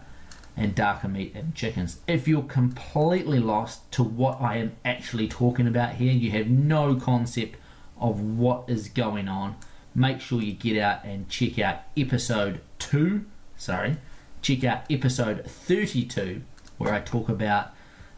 and 0.57 0.75
darker 0.75 1.09
meat 1.09 1.35
and 1.35 1.55
chickens. 1.55 1.99
If 2.07 2.29
you're 2.29 2.43
completely 2.43 3.41
lost 3.41 3.91
to 3.93 4.05
what 4.05 4.41
I 4.41 4.59
am 4.59 4.77
actually 4.85 5.27
talking 5.27 5.67
about 5.67 5.95
here, 5.95 6.13
you 6.13 6.31
have 6.31 6.47
no 6.49 6.95
concept 6.95 7.57
of 7.99 8.21
what 8.21 8.65
is 8.69 8.89
going 8.89 9.29
on, 9.29 9.57
make 9.95 10.21
sure 10.21 10.43
you 10.43 10.53
get 10.53 10.81
out 10.81 11.05
and 11.05 11.29
check 11.29 11.59
out 11.59 11.83
episode 11.97 12.61
2, 12.79 13.25
sorry, 13.57 13.97
check 14.43 14.65
out 14.65 14.83
episode 14.91 15.45
32 15.47 16.43
where 16.79 16.93
I 16.93 17.01
talk 17.01 17.29
about 17.29 17.73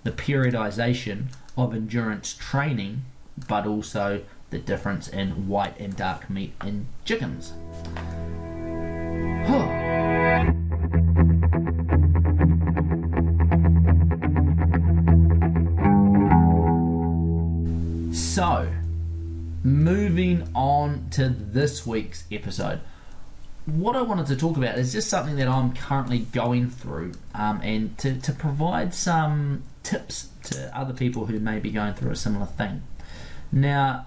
the 0.05 0.11
periodization 0.11 1.27
of 1.57 1.75
endurance 1.75 2.35
training, 2.35 3.05
but 3.49 3.67
also 3.67 4.23
the 4.51 4.59
difference 4.59 5.09
in 5.09 5.49
white 5.49 5.79
and 5.79 5.97
dark 5.97 6.31
meat 6.31 6.55
in 6.65 6.87
chickens. 7.05 7.53
so, 18.13 18.69
moving 19.67 20.49
on 20.55 21.09
to 21.11 21.29
this 21.29 21.85
week's 21.85 22.23
episode. 22.31 22.81
What 23.65 23.97
I 23.97 24.03
wanted 24.03 24.27
to 24.29 24.37
talk 24.37 24.57
about 24.57 24.79
is 24.79 24.93
just 24.93 25.11
something 25.11 25.35
that 25.37 25.49
I'm 25.49 25.75
currently 25.75 26.21
going 26.21 26.71
through 26.71 27.15
um, 27.35 27.61
and 27.65 27.99
to, 27.99 28.17
to 28.21 28.33
provide 28.33 28.95
some 28.95 29.65
tips 29.83 30.29
to 30.45 30.77
other 30.77 30.95
people 30.95 31.27
who 31.27 31.41
may 31.41 31.59
be 31.59 31.73
going 31.73 31.95
through 31.95 32.13
a 32.13 32.17
similar 32.17 32.47
thing. 32.47 32.85
Now, 33.51 34.07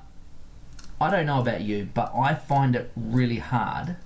I 1.01 1.11
don't 1.11 1.25
know 1.25 1.41
about 1.41 1.59
you, 1.59 1.89
but 1.93 2.13
I 2.15 2.35
find 2.35 2.73
it 2.73 2.89
really 2.95 3.39
hard 3.39 3.97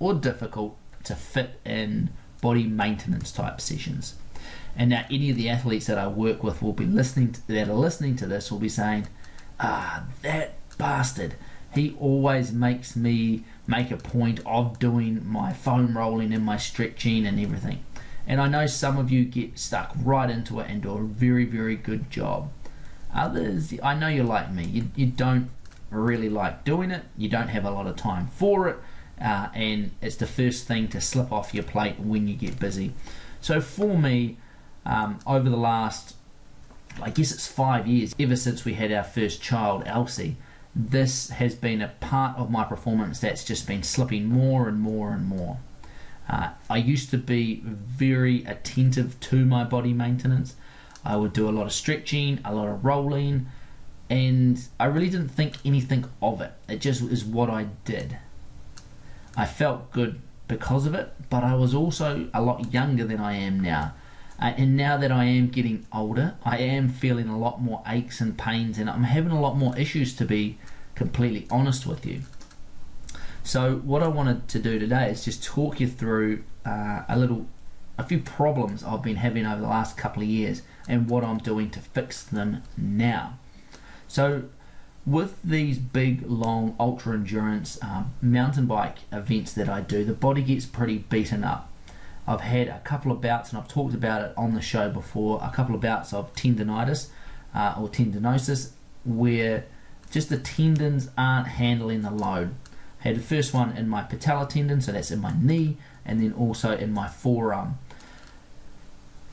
or 0.00 0.14
difficult 0.14 0.76
to 1.04 1.14
fit 1.14 1.60
in 1.64 2.10
body 2.40 2.64
maintenance 2.64 3.30
type 3.30 3.60
sessions. 3.60 4.16
And 4.76 4.90
now, 4.90 5.04
any 5.08 5.30
of 5.30 5.36
the 5.36 5.48
athletes 5.48 5.86
that 5.86 5.98
I 5.98 6.08
work 6.08 6.42
with 6.42 6.60
will 6.60 6.72
be 6.72 6.86
listening 6.86 7.32
to, 7.32 7.46
that 7.48 7.68
are 7.68 7.74
listening 7.74 8.16
to 8.16 8.26
this 8.26 8.50
will 8.50 8.58
be 8.58 8.68
saying, 8.68 9.06
"Ah, 9.58 10.04
that 10.22 10.57
bastard! 10.78 11.34
He 11.74 11.94
always 12.00 12.52
makes 12.52 12.96
me 12.96 13.44
make 13.66 13.90
a 13.90 13.96
point 13.96 14.40
of 14.46 14.78
doing 14.78 15.26
my 15.28 15.52
foam 15.52 15.96
rolling 15.96 16.32
and 16.32 16.44
my 16.44 16.56
stretching 16.56 17.26
and 17.26 17.38
everything." 17.38 17.84
And 18.26 18.40
I 18.42 18.48
know 18.48 18.66
some 18.66 18.98
of 18.98 19.10
you 19.10 19.24
get 19.24 19.58
stuck 19.58 19.92
right 20.02 20.28
into 20.28 20.60
it 20.60 20.66
and 20.68 20.82
do 20.82 20.92
a 20.92 21.02
very, 21.02 21.46
very 21.46 21.76
good 21.76 22.10
job. 22.10 22.50
Others, 23.14 23.72
I 23.82 23.94
know 23.94 24.08
you're 24.08 24.24
like 24.24 24.52
me. 24.52 24.64
You, 24.64 24.90
you 24.94 25.06
don't 25.06 25.48
really 25.90 26.28
like 26.28 26.62
doing 26.62 26.90
it. 26.90 27.04
You 27.16 27.30
don't 27.30 27.48
have 27.48 27.64
a 27.64 27.70
lot 27.70 27.86
of 27.86 27.96
time 27.96 28.26
for 28.26 28.68
it. 28.68 28.76
Uh, 29.18 29.48
and 29.54 29.92
it's 30.02 30.16
the 30.16 30.26
first 30.26 30.66
thing 30.66 30.88
to 30.88 31.00
slip 31.00 31.32
off 31.32 31.54
your 31.54 31.64
plate 31.64 31.98
when 31.98 32.28
you 32.28 32.36
get 32.36 32.60
busy. 32.60 32.92
So 33.40 33.62
for 33.62 33.96
me, 33.96 34.36
um, 34.84 35.20
over 35.26 35.48
the 35.48 35.56
last, 35.56 36.14
I 37.00 37.08
guess 37.08 37.32
it's 37.32 37.46
five 37.46 37.86
years, 37.86 38.14
ever 38.20 38.36
since 38.36 38.64
we 38.64 38.74
had 38.74 38.92
our 38.92 39.04
first 39.04 39.40
child, 39.40 39.84
Elsie, 39.86 40.36
this 40.78 41.30
has 41.30 41.56
been 41.56 41.82
a 41.82 41.88
part 41.88 42.38
of 42.38 42.52
my 42.52 42.62
performance 42.62 43.18
that's 43.18 43.44
just 43.44 43.66
been 43.66 43.82
slipping 43.82 44.26
more 44.26 44.68
and 44.68 44.80
more 44.80 45.10
and 45.10 45.26
more. 45.26 45.58
Uh, 46.28 46.50
I 46.70 46.76
used 46.76 47.10
to 47.10 47.18
be 47.18 47.62
very 47.64 48.44
attentive 48.44 49.18
to 49.20 49.44
my 49.44 49.64
body 49.64 49.92
maintenance. 49.92 50.54
I 51.04 51.16
would 51.16 51.32
do 51.32 51.48
a 51.48 51.50
lot 51.50 51.66
of 51.66 51.72
stretching, 51.72 52.38
a 52.44 52.54
lot 52.54 52.68
of 52.68 52.84
rolling, 52.84 53.46
and 54.08 54.60
I 54.78 54.84
really 54.86 55.10
didn't 55.10 55.30
think 55.30 55.56
anything 55.64 56.04
of 56.22 56.40
it. 56.40 56.52
It 56.68 56.80
just 56.80 57.02
is 57.02 57.24
what 57.24 57.50
I 57.50 57.66
did. 57.84 58.18
I 59.36 59.46
felt 59.46 59.90
good 59.90 60.20
because 60.46 60.86
of 60.86 60.94
it, 60.94 61.12
but 61.28 61.42
I 61.42 61.54
was 61.54 61.74
also 61.74 62.28
a 62.32 62.40
lot 62.40 62.72
younger 62.72 63.04
than 63.04 63.18
I 63.18 63.34
am 63.34 63.58
now. 63.58 63.94
Uh, 64.40 64.52
and 64.56 64.76
now 64.76 64.96
that 64.96 65.10
I 65.10 65.24
am 65.24 65.48
getting 65.48 65.86
older, 65.92 66.36
I 66.44 66.58
am 66.58 66.88
feeling 66.88 67.28
a 67.28 67.38
lot 67.38 67.60
more 67.60 67.82
aches 67.86 68.20
and 68.20 68.38
pains, 68.38 68.78
and 68.78 68.88
I'm 68.88 69.04
having 69.04 69.32
a 69.32 69.40
lot 69.40 69.56
more 69.56 69.76
issues 69.76 70.14
to 70.16 70.24
be 70.24 70.58
completely 70.98 71.46
honest 71.48 71.86
with 71.86 72.04
you. 72.04 72.22
So 73.44 73.76
what 73.76 74.02
I 74.02 74.08
wanted 74.08 74.48
to 74.48 74.58
do 74.58 74.78
today 74.80 75.10
is 75.10 75.24
just 75.24 75.44
talk 75.44 75.78
you 75.80 75.86
through 75.86 76.42
uh, 76.66 77.04
a 77.08 77.16
little, 77.16 77.46
a 77.96 78.02
few 78.02 78.18
problems 78.18 78.82
I've 78.82 79.02
been 79.02 79.16
having 79.16 79.46
over 79.46 79.60
the 79.60 79.68
last 79.68 79.96
couple 79.96 80.22
of 80.24 80.28
years 80.28 80.62
and 80.88 81.08
what 81.08 81.22
I'm 81.22 81.38
doing 81.38 81.70
to 81.70 81.78
fix 81.78 82.22
them 82.24 82.62
now. 82.76 83.38
So 84.08 84.44
with 85.06 85.40
these 85.42 85.78
big, 85.78 86.28
long, 86.28 86.74
ultra 86.80 87.14
endurance 87.14 87.78
um, 87.80 88.12
mountain 88.20 88.66
bike 88.66 88.98
events 89.12 89.52
that 89.52 89.68
I 89.68 89.80
do, 89.80 90.04
the 90.04 90.14
body 90.14 90.42
gets 90.42 90.66
pretty 90.66 90.98
beaten 90.98 91.44
up. 91.44 91.70
I've 92.26 92.40
had 92.40 92.68
a 92.68 92.80
couple 92.80 93.12
of 93.12 93.22
bouts, 93.22 93.50
and 93.50 93.58
I've 93.58 93.68
talked 93.68 93.94
about 93.94 94.20
it 94.22 94.32
on 94.36 94.52
the 94.54 94.60
show 94.60 94.90
before. 94.90 95.40
A 95.42 95.50
couple 95.50 95.74
of 95.74 95.80
bouts 95.80 96.12
of 96.12 96.34
tendonitis 96.34 97.08
uh, 97.54 97.76
or 97.78 97.88
tendinosis, 97.88 98.72
where 99.04 99.64
just 100.10 100.28
the 100.28 100.38
tendons 100.38 101.10
aren't 101.16 101.48
handling 101.48 102.02
the 102.02 102.10
load. 102.10 102.54
I 103.00 103.08
had 103.08 103.16
the 103.16 103.22
first 103.22 103.54
one 103.54 103.76
in 103.76 103.88
my 103.88 104.02
patella 104.02 104.48
tendon, 104.48 104.80
so 104.80 104.92
that's 104.92 105.10
in 105.10 105.20
my 105.20 105.32
knee, 105.40 105.76
and 106.04 106.20
then 106.20 106.32
also 106.32 106.76
in 106.76 106.92
my 106.92 107.08
forearm. 107.08 107.78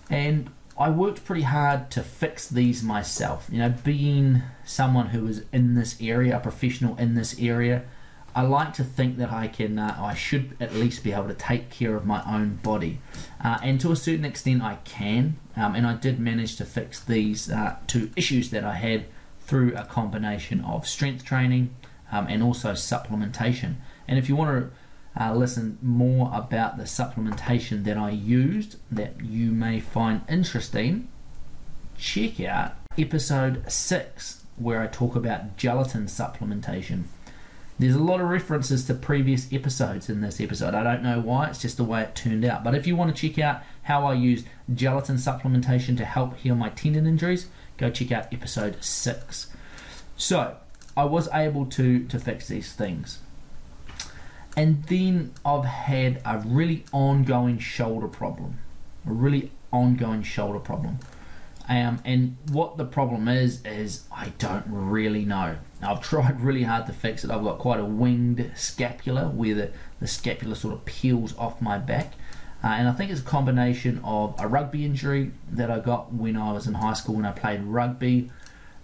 And 0.09 0.49
I 0.77 0.89
worked 0.89 1.25
pretty 1.25 1.43
hard 1.43 1.89
to 1.91 2.03
fix 2.03 2.47
these 2.47 2.83
myself. 2.83 3.47
You 3.51 3.59
know, 3.59 3.73
being 3.83 4.43
someone 4.65 5.07
who 5.07 5.27
is 5.27 5.43
in 5.51 5.75
this 5.75 5.97
area, 6.01 6.37
a 6.37 6.39
professional 6.39 6.97
in 6.97 7.15
this 7.15 7.39
area, 7.39 7.83
I 8.35 8.41
like 8.41 8.73
to 8.73 8.83
think 8.83 9.17
that 9.17 9.31
I 9.31 9.47
can, 9.47 9.79
uh, 9.79 9.95
I 9.97 10.13
should 10.13 10.57
at 10.59 10.73
least 10.73 11.05
be 11.05 11.13
able 11.13 11.29
to 11.29 11.33
take 11.33 11.69
care 11.69 11.95
of 11.95 12.05
my 12.05 12.21
own 12.25 12.59
body. 12.61 12.99
Uh, 13.41 13.57
and 13.63 13.79
to 13.79 13.93
a 13.93 13.95
certain 13.95 14.25
extent, 14.25 14.61
I 14.61 14.79
can. 14.83 15.37
Um, 15.55 15.73
and 15.73 15.87
I 15.87 15.93
did 15.93 16.19
manage 16.19 16.57
to 16.57 16.65
fix 16.65 17.01
these 17.01 17.49
uh, 17.49 17.77
two 17.87 18.11
issues 18.17 18.49
that 18.49 18.65
I 18.65 18.73
had 18.73 19.05
through 19.45 19.75
a 19.75 19.85
combination 19.85 20.61
of 20.61 20.87
strength 20.87 21.23
training 21.23 21.75
um, 22.11 22.27
and 22.27 22.41
also 22.41 22.71
supplementation. 22.71 23.75
And 24.07 24.17
if 24.17 24.29
you 24.29 24.35
want 24.35 24.71
to 24.71 25.23
uh, 25.23 25.33
listen 25.33 25.77
more 25.81 26.29
about 26.33 26.77
the 26.77 26.83
supplementation 26.83 27.83
that 27.85 27.97
I 27.97 28.09
used 28.09 28.77
that 28.91 29.21
you 29.23 29.51
may 29.51 29.79
find 29.79 30.21
interesting, 30.27 31.07
check 31.97 32.39
out 32.41 32.75
episode 32.97 33.71
6 33.71 34.43
where 34.57 34.81
I 34.81 34.87
talk 34.87 35.15
about 35.15 35.57
gelatin 35.57 36.05
supplementation. 36.05 37.03
There's 37.77 37.95
a 37.95 37.99
lot 37.99 38.21
of 38.21 38.29
references 38.29 38.85
to 38.85 38.93
previous 38.93 39.51
episodes 39.51 40.09
in 40.09 40.21
this 40.21 40.39
episode. 40.39 40.73
I 40.73 40.83
don't 40.83 41.03
know 41.03 41.19
why, 41.19 41.49
it's 41.49 41.61
just 41.61 41.75
the 41.75 41.83
way 41.83 42.03
it 42.03 42.15
turned 42.15 42.45
out. 42.45 42.63
But 42.63 42.73
if 42.73 42.87
you 42.87 42.95
want 42.95 43.13
to 43.13 43.27
check 43.27 43.37
out 43.37 43.63
how 43.83 44.05
I 44.05 44.13
use 44.13 44.45
gelatin 44.73 45.17
supplementation 45.17 45.97
to 45.97 46.05
help 46.05 46.37
heal 46.37 46.55
my 46.55 46.69
tendon 46.69 47.05
injuries, 47.05 47.47
go 47.77 47.89
check 47.89 48.11
out 48.11 48.33
episode 48.33 48.83
6. 48.83 49.47
So, 50.17 50.57
I 50.97 51.03
was 51.03 51.27
able 51.33 51.65
to 51.67 52.05
to 52.05 52.19
fix 52.19 52.47
these 52.47 52.73
things. 52.73 53.19
And 54.57 54.83
then 54.85 55.33
I've 55.43 55.65
had 55.65 56.21
a 56.23 56.41
really 56.45 56.85
ongoing 56.93 57.59
shoulder 57.59 58.07
problem, 58.07 58.59
a 59.05 59.11
really 59.11 59.51
ongoing 59.71 60.23
shoulder 60.23 60.59
problem. 60.59 60.99
Um, 61.67 61.99
and 62.05 62.37
what 62.51 62.77
the 62.77 62.85
problem 62.85 63.27
is, 63.27 63.65
is 63.65 64.03
I 64.11 64.29
don't 64.37 64.65
really 64.67 65.25
know. 65.25 65.57
I've 65.81 66.01
tried 66.09 66.39
really 66.41 66.63
hard 66.63 66.85
to 66.85 66.93
fix 66.93 67.25
it. 67.25 67.31
I've 67.31 67.43
got 67.43 67.59
quite 67.59 67.79
a 67.79 67.85
winged 67.85 68.51
scapula 68.55 69.27
where 69.27 69.55
the, 69.55 69.71
the 69.99 70.07
scapula 70.07 70.55
sort 70.55 70.73
of 70.73 70.85
peels 70.85 71.35
off 71.37 71.61
my 71.61 71.77
back. 71.77 72.13
Uh, 72.63 72.67
and 72.67 72.87
I 72.87 72.93
think 72.93 73.11
it's 73.11 73.21
a 73.21 73.23
combination 73.23 74.01
of 74.03 74.35
a 74.39 74.47
rugby 74.47 74.85
injury 74.85 75.31
that 75.51 75.69
I 75.69 75.79
got 75.79 76.13
when 76.13 76.35
I 76.35 76.51
was 76.53 76.67
in 76.67 76.75
high 76.75 76.93
school 76.93 77.15
when 77.15 77.25
I 77.25 77.31
played 77.31 77.61
rugby, 77.63 78.31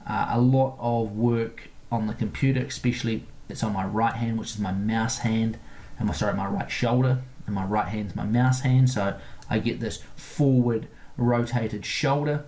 uh, 0.08 0.28
a 0.30 0.40
lot 0.40 0.78
of 0.80 1.16
work 1.16 1.70
on 1.92 2.08
the 2.08 2.13
computer, 2.13 2.62
especially 2.62 3.25
it's 3.50 3.63
on 3.63 3.74
my 3.74 3.86
right 3.86 4.13
hand, 4.13 4.38
which 4.38 4.51
is 4.51 4.60
my 4.60 4.72
mouse 4.72 5.20
hand, 5.20 5.58
and 5.98 6.08
my 6.08 6.13
sorry, 6.13 6.36
my 6.36 6.48
right 6.48 6.70
shoulder, 6.70 7.22
and 7.46 7.56
my 7.56 7.66
right 7.66 7.88
hand's 7.88 8.16
my 8.16 8.24
mouse 8.24 8.62
hand. 8.62 8.90
So 8.90 9.18
I 9.50 9.60
get 9.60 9.80
this 9.80 10.04
forward 10.16 10.88
rotated 11.18 11.86
shoulder 11.86 12.46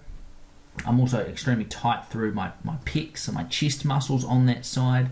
I'm 0.86 1.00
also 1.00 1.20
extremely 1.20 1.66
tight 1.66 2.06
through 2.06 2.34
my, 2.34 2.52
my 2.64 2.76
pecs 2.86 3.28
and 3.28 3.36
my 3.36 3.44
chest 3.44 3.86
muscles 3.86 4.26
on 4.26 4.46
that 4.48 4.66
side. 4.66 5.10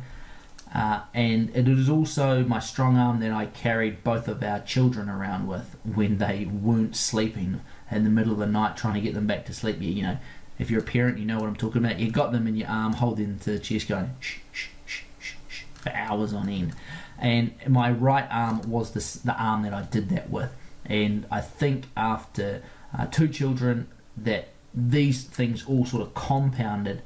Uh, 0.73 1.01
and 1.13 1.53
it 1.53 1.67
is 1.67 1.89
also 1.89 2.43
my 2.45 2.59
strong 2.59 2.97
arm 2.97 3.19
that 3.19 3.31
I 3.31 3.47
carried 3.47 4.03
both 4.03 4.27
of 4.29 4.41
our 4.41 4.59
children 4.61 5.09
around 5.09 5.47
with 5.47 5.75
when 5.83 6.17
they 6.17 6.45
weren't 6.45 6.95
sleeping 6.95 7.59
in 7.89 8.03
the 8.05 8.09
middle 8.09 8.31
of 8.31 8.39
the 8.39 8.45
night 8.45 8.77
trying 8.77 8.93
to 8.93 9.01
get 9.01 9.13
them 9.13 9.27
back 9.27 9.45
to 9.47 9.53
sleep. 9.53 9.81
You, 9.81 9.89
you 9.89 10.03
know, 10.03 10.17
if 10.59 10.71
you're 10.71 10.79
a 10.79 10.83
parent, 10.83 11.17
you 11.17 11.25
know 11.25 11.39
what 11.39 11.47
I'm 11.47 11.57
talking 11.57 11.83
about. 11.83 11.99
You 11.99 12.09
got 12.09 12.31
them 12.31 12.47
in 12.47 12.55
your 12.55 12.69
arm, 12.69 12.93
holding 12.93 13.37
to 13.39 13.51
the 13.51 13.59
chest, 13.59 13.89
going 13.89 14.15
shh, 14.21 14.37
shh, 14.53 14.67
shh, 14.85 15.03
shh, 15.19 15.33
shh, 15.49 15.63
for 15.73 15.91
hours 15.91 16.33
on 16.33 16.47
end. 16.47 16.73
And 17.19 17.53
my 17.67 17.91
right 17.91 18.27
arm 18.31 18.61
was 18.69 18.91
the, 18.91 19.25
the 19.25 19.35
arm 19.35 19.63
that 19.63 19.73
I 19.73 19.83
did 19.83 20.09
that 20.09 20.29
with. 20.29 20.55
And 20.85 21.25
I 21.29 21.41
think 21.41 21.85
after 21.97 22.63
uh, 22.97 23.07
two 23.07 23.27
children, 23.27 23.89
that 24.15 24.49
these 24.73 25.23
things 25.23 25.65
all 25.65 25.85
sort 25.85 26.01
of 26.01 26.13
compounded 26.13 27.01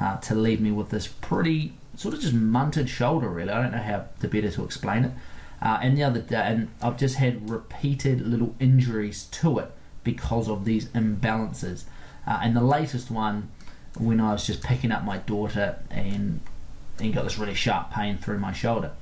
uh, 0.00 0.16
to 0.18 0.34
leave 0.34 0.60
me 0.60 0.70
with 0.70 0.88
this 0.88 1.06
pretty 1.06 1.74
sort 2.00 2.14
of 2.14 2.20
just 2.20 2.34
munted 2.34 2.88
shoulder. 2.88 3.28
Really, 3.28 3.50
I 3.50 3.60
don't 3.60 3.72
know 3.72 3.78
how 3.82 4.06
the 4.20 4.28
better 4.28 4.50
to 4.50 4.64
explain 4.64 5.04
it. 5.04 5.12
Uh, 5.60 5.78
and 5.82 5.98
the 5.98 6.02
other 6.02 6.22
day, 6.22 6.42
and 6.46 6.68
I've 6.80 6.96
just 6.96 7.16
had 7.16 7.50
repeated 7.50 8.26
little 8.26 8.54
injuries 8.58 9.24
to 9.32 9.58
it 9.58 9.70
because 10.02 10.48
of 10.48 10.64
these 10.64 10.86
imbalances. 10.86 11.84
Uh, 12.26 12.40
and 12.42 12.56
the 12.56 12.62
latest 12.62 13.10
one, 13.10 13.50
when 13.98 14.18
I 14.18 14.32
was 14.32 14.46
just 14.46 14.62
picking 14.62 14.90
up 14.90 15.04
my 15.04 15.18
daughter 15.18 15.78
and 15.90 16.40
and 16.98 17.12
got 17.12 17.24
this 17.24 17.36
really 17.38 17.54
sharp 17.54 17.90
pain 17.90 18.16
through 18.16 18.38
my 18.38 18.52
shoulder. 18.52 18.92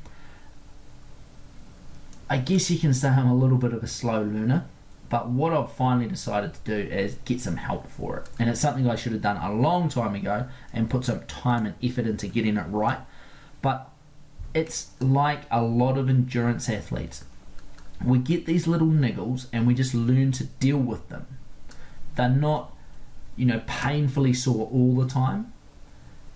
I 2.28 2.38
guess 2.38 2.69
you 2.69 2.81
can 2.81 2.95
say 2.95 3.11
I'm 3.11 3.28
a 3.28 3.35
little 3.35 3.59
bit 3.59 3.73
of 3.73 3.83
a 3.85 3.88
slow 3.88 4.23
learner. 4.23 4.67
But 5.09 5.31
what 5.31 5.55
I've 5.55 5.73
finally 5.73 6.07
decided 6.07 6.55
to 6.55 6.61
do 6.61 6.93
is 6.93 7.17
get 7.25 7.41
some 7.41 7.57
help 7.57 7.88
for 7.88 8.19
it. 8.19 8.29
And 8.38 8.50
it's 8.50 8.61
something 8.61 8.88
I 8.88 8.97
should 8.97 9.12
have 9.12 9.23
done 9.23 9.38
a 9.38 9.55
long 9.55 9.88
time 9.88 10.15
ago 10.15 10.49
and 10.73 10.91
put 10.91 11.05
some 11.05 11.21
time 11.23 11.65
and 11.65 11.75
effort 11.83 12.07
into 12.07 12.27
getting 12.27 12.57
it 12.57 12.67
right. 12.69 12.99
But 13.62 13.91
it's 14.53 14.91
like 15.00 15.43
a 15.50 15.62
lot 15.62 15.97
of 15.97 16.09
endurance 16.09 16.69
athletes. 16.69 17.25
We 18.05 18.19
get 18.19 18.47
these 18.47 18.67
little 18.67 18.88
niggles 18.88 19.47
and 19.53 19.67
we 19.67 19.75
just 19.75 19.95
learn 19.95 20.33
to 20.33 20.45
deal 20.45 20.79
with 20.79 21.09
them. 21.09 21.27
They're 22.17 22.29
not, 22.29 22.77
you 23.35 23.47
know, 23.47 23.62
painfully 23.67 24.35
sore 24.35 24.69
all 24.71 24.95
the 24.95 25.09
time. 25.09 25.53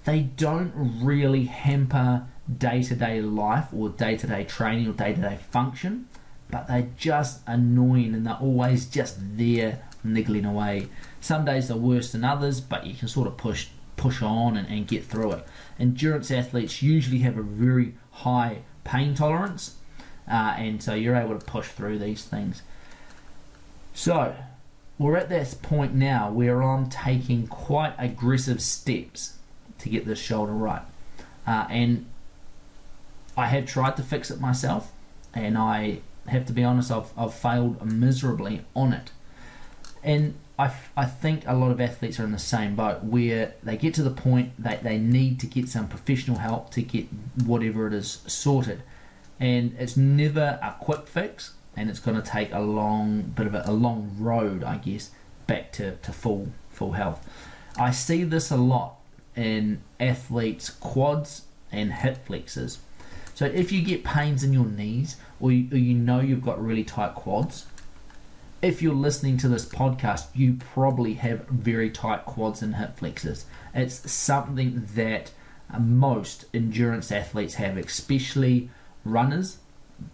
They 0.05 0.21
don't 0.21 0.73
really 0.75 1.45
hamper 1.45 2.27
day 2.59 2.83
to 2.85 2.95
day 2.97 3.21
life 3.21 3.69
or 3.73 3.91
day 3.91 4.17
to 4.17 4.27
day 4.27 4.45
training 4.45 4.89
or 4.89 4.93
day 4.93 5.13
to 5.13 5.21
day 5.21 5.39
function 5.51 6.09
but 6.53 6.69
they're 6.69 6.91
just 6.99 7.41
annoying 7.47 8.15
and 8.15 8.27
they're 8.27 8.35
always 8.35 8.87
just 8.87 9.17
there 9.37 9.83
niggling 10.05 10.45
away. 10.45 10.87
Some 11.21 11.45
days 11.47 11.69
they're 11.69 11.77
worse 11.77 12.13
than 12.13 12.25
others, 12.25 12.61
but 12.61 12.87
you 12.87 12.95
can 12.95 13.09
sort 13.09 13.27
of 13.27 13.37
push 13.37 13.69
push 13.97 14.23
on 14.23 14.57
and, 14.57 14.69
and 14.69 14.87
get 14.87 15.05
through 15.05 15.33
it. 15.33 15.47
Endurance 15.79 16.31
athletes 16.31 16.83
usually 16.83 17.19
have 17.19 17.39
a 17.39 17.43
very 17.43 17.95
high 18.11 18.59
pain 18.85 19.15
tolerance, 19.15 19.77
uh, 20.31 20.55
and 20.59 20.83
so 20.83 20.95
you're 20.95 21.17
able 21.17 21.39
to 21.39 21.45
push 21.45 21.69
through 21.69 21.99
these 21.99 22.25
things. 22.25 22.63
So 23.95 24.35
we're 24.99 25.17
at 25.17 25.29
this 25.29 25.55
point 25.55 25.95
now 25.95 26.31
where 26.31 26.63
I'm 26.63 26.91
taking 26.91 27.47
quite 27.47 27.95
aggressive 27.99 28.61
steps 28.61 29.37
to 29.79 29.89
get 29.89 30.05
this 30.05 30.19
shoulder 30.19 30.53
right, 30.53 30.83
uh, 31.47 31.67
and 31.71 32.07
I 33.39 33.47
have 33.47 33.65
tried 33.65 33.97
to 33.97 34.03
fix 34.03 34.31
it 34.31 34.41
myself, 34.41 34.93
and 35.33 35.57
I 35.57 36.01
have 36.29 36.47
to 36.47 36.53
be 36.53 36.65
honest, 36.65 36.91
I've, 36.91 37.11
I've 37.17 37.35
failed 37.35 37.85
miserably 37.85 38.65
on 38.75 38.93
it. 38.93 39.11
And 40.03 40.35
I, 40.59 40.73
I 40.97 41.07
think 41.07 41.45
a 41.47 41.55
lot 41.55 41.71
of 41.71 41.81
athletes 41.81 42.21
are 42.21 42.25
in 42.25 42.33
the 42.33 42.39
same 42.39 42.77
boat 42.77 43.03
where 43.05 43.55
they 43.63 43.77
get 43.77 43.95
to 43.95 44.03
the 44.03 44.11
point 44.11 44.53
that 44.59 44.83
they 44.83 44.99
need 44.99 45.41
to 45.41 45.47
get 45.47 45.69
some 45.69 45.89
professional 45.89 46.39
help 46.39 46.71
to 46.71 46.83
get 46.83 47.07
whatever 47.45 47.87
it 47.87 47.93
is 47.93 48.23
sorted. 48.27 48.83
And 49.41 49.75
it's 49.79 49.97
never 49.97 50.59
a 50.63 50.77
quick 50.79 51.07
fix, 51.07 51.55
and 51.77 51.91
it's 51.91 51.99
going 51.99 52.21
to 52.21 52.29
take 52.29 52.53
a 52.53 52.61
long 52.61 53.23
bit 53.23 53.47
of 53.47 53.55
a, 53.55 53.65
a 53.67 53.73
long 53.73 54.15
road, 54.19 54.63
I 54.63 54.77
guess, 54.77 55.11
back 55.47 55.73
to, 55.73 55.97
to 55.97 56.13
full 56.13 56.53
full 56.71 56.93
health. 56.93 57.27
I 57.77 57.91
see 57.91 58.25
this 58.25 58.51
a 58.51 58.57
lot 58.57 58.97
in 59.35 59.83
athletes' 59.99 60.71
quads 60.71 61.43
and 61.71 61.93
hip 61.93 62.27
flexors 62.27 62.79
so 63.35 63.47
if 63.47 63.73
you 63.73 63.83
get 63.83 64.05
pains 64.05 64.43
in 64.43 64.53
your 64.53 64.67
knees 64.67 65.17
or 65.41 65.53
you, 65.53 65.69
or 65.73 65.79
you 65.79 65.95
know 65.95 66.21
you've 66.21 66.45
got 66.45 66.63
really 66.63 66.85
tight 66.85 67.15
quads, 67.15 67.67
if 68.61 68.81
you're 68.81 68.95
listening 68.95 69.37
to 69.39 69.49
this 69.49 69.67
podcast, 69.67 70.27
you 70.35 70.55
probably 70.55 71.15
have 71.15 71.47
very 71.49 71.91
tight 71.91 72.25
quads 72.25 72.63
and 72.63 72.77
hip 72.77 72.97
flexors. 72.97 73.45
It's 73.75 74.11
something 74.11 74.87
that 74.95 75.33
most 75.79 76.45
endurance 76.55 77.11
athletes 77.11 77.55
have, 77.55 77.77
especially 77.77 78.71
runners, 79.05 79.59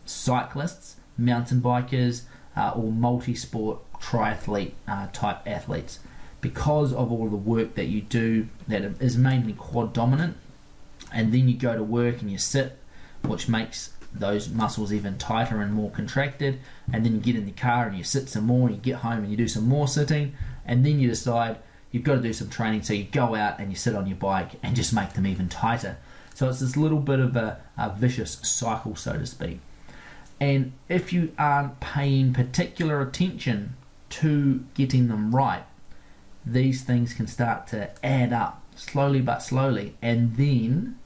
cyclists, 0.06 0.96
mountain 1.18 1.60
bikers, 1.60 2.22
uh, 2.56 2.72
or 2.74 2.90
multi 2.90 3.34
sport 3.34 3.80
triathlete 4.00 4.72
uh, 4.86 5.08
type 5.12 5.40
athletes. 5.46 5.98
Because 6.40 6.92
of 6.92 7.12
all 7.12 7.28
the 7.28 7.36
work 7.36 7.74
that 7.74 7.86
you 7.86 8.00
do 8.00 8.48
that 8.68 8.82
is 9.00 9.18
mainly 9.18 9.52
quad 9.52 9.92
dominant, 9.92 10.36
and 11.12 11.34
then 11.34 11.48
you 11.48 11.56
go 11.56 11.76
to 11.76 11.82
work 11.82 12.22
and 12.22 12.30
you 12.30 12.38
sit 12.38 12.77
which 13.28 13.48
makes 13.48 13.92
those 14.12 14.48
muscles 14.48 14.92
even 14.92 15.18
tighter 15.18 15.60
and 15.60 15.72
more 15.72 15.90
contracted. 15.90 16.58
And 16.92 17.04
then 17.04 17.14
you 17.14 17.20
get 17.20 17.36
in 17.36 17.44
the 17.44 17.52
car 17.52 17.86
and 17.86 17.96
you 17.96 18.04
sit 18.04 18.28
some 18.28 18.44
more, 18.44 18.68
and 18.68 18.76
you 18.76 18.82
get 18.82 19.00
home 19.00 19.18
and 19.18 19.30
you 19.30 19.36
do 19.36 19.48
some 19.48 19.68
more 19.68 19.86
sitting, 19.86 20.34
and 20.64 20.84
then 20.84 20.98
you 20.98 21.08
decide 21.08 21.58
you've 21.92 22.04
got 22.04 22.16
to 22.16 22.22
do 22.22 22.32
some 22.32 22.48
training. 22.48 22.82
So 22.82 22.94
you 22.94 23.04
go 23.04 23.34
out 23.34 23.58
and 23.58 23.70
you 23.70 23.76
sit 23.76 23.94
on 23.94 24.06
your 24.06 24.16
bike 24.16 24.52
and 24.62 24.74
just 24.74 24.92
make 24.92 25.12
them 25.12 25.26
even 25.26 25.48
tighter. 25.48 25.98
So 26.34 26.48
it's 26.48 26.60
this 26.60 26.76
little 26.76 27.00
bit 27.00 27.18
of 27.18 27.36
a, 27.36 27.60
a 27.76 27.90
vicious 27.90 28.32
cycle, 28.42 28.96
so 28.96 29.14
to 29.14 29.26
speak. 29.26 29.60
And 30.40 30.72
if 30.88 31.12
you 31.12 31.32
aren't 31.36 31.80
paying 31.80 32.32
particular 32.32 33.00
attention 33.00 33.74
to 34.10 34.64
getting 34.74 35.08
them 35.08 35.34
right, 35.34 35.64
these 36.46 36.82
things 36.82 37.12
can 37.12 37.26
start 37.26 37.66
to 37.68 37.90
add 38.06 38.32
up 38.32 38.62
slowly 38.76 39.20
but 39.20 39.42
slowly, 39.42 39.96
and 40.00 40.36
then 40.36 40.96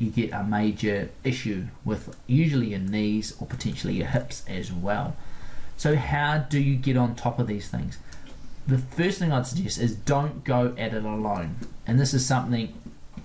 you 0.00 0.10
get 0.10 0.32
a 0.32 0.42
major 0.42 1.10
issue 1.24 1.66
with 1.84 2.16
usually 2.26 2.68
your 2.68 2.80
knees 2.80 3.36
or 3.38 3.46
potentially 3.46 3.94
your 3.94 4.06
hips 4.06 4.44
as 4.48 4.72
well. 4.72 5.16
So, 5.76 5.96
how 5.96 6.38
do 6.38 6.60
you 6.60 6.76
get 6.76 6.96
on 6.96 7.14
top 7.14 7.38
of 7.38 7.46
these 7.46 7.68
things? 7.68 7.98
The 8.66 8.78
first 8.78 9.18
thing 9.18 9.32
I'd 9.32 9.46
suggest 9.46 9.78
is 9.78 9.94
don't 9.94 10.44
go 10.44 10.74
at 10.78 10.94
it 10.94 11.04
alone. 11.04 11.56
And 11.86 11.98
this 11.98 12.14
is 12.14 12.24
something 12.24 12.72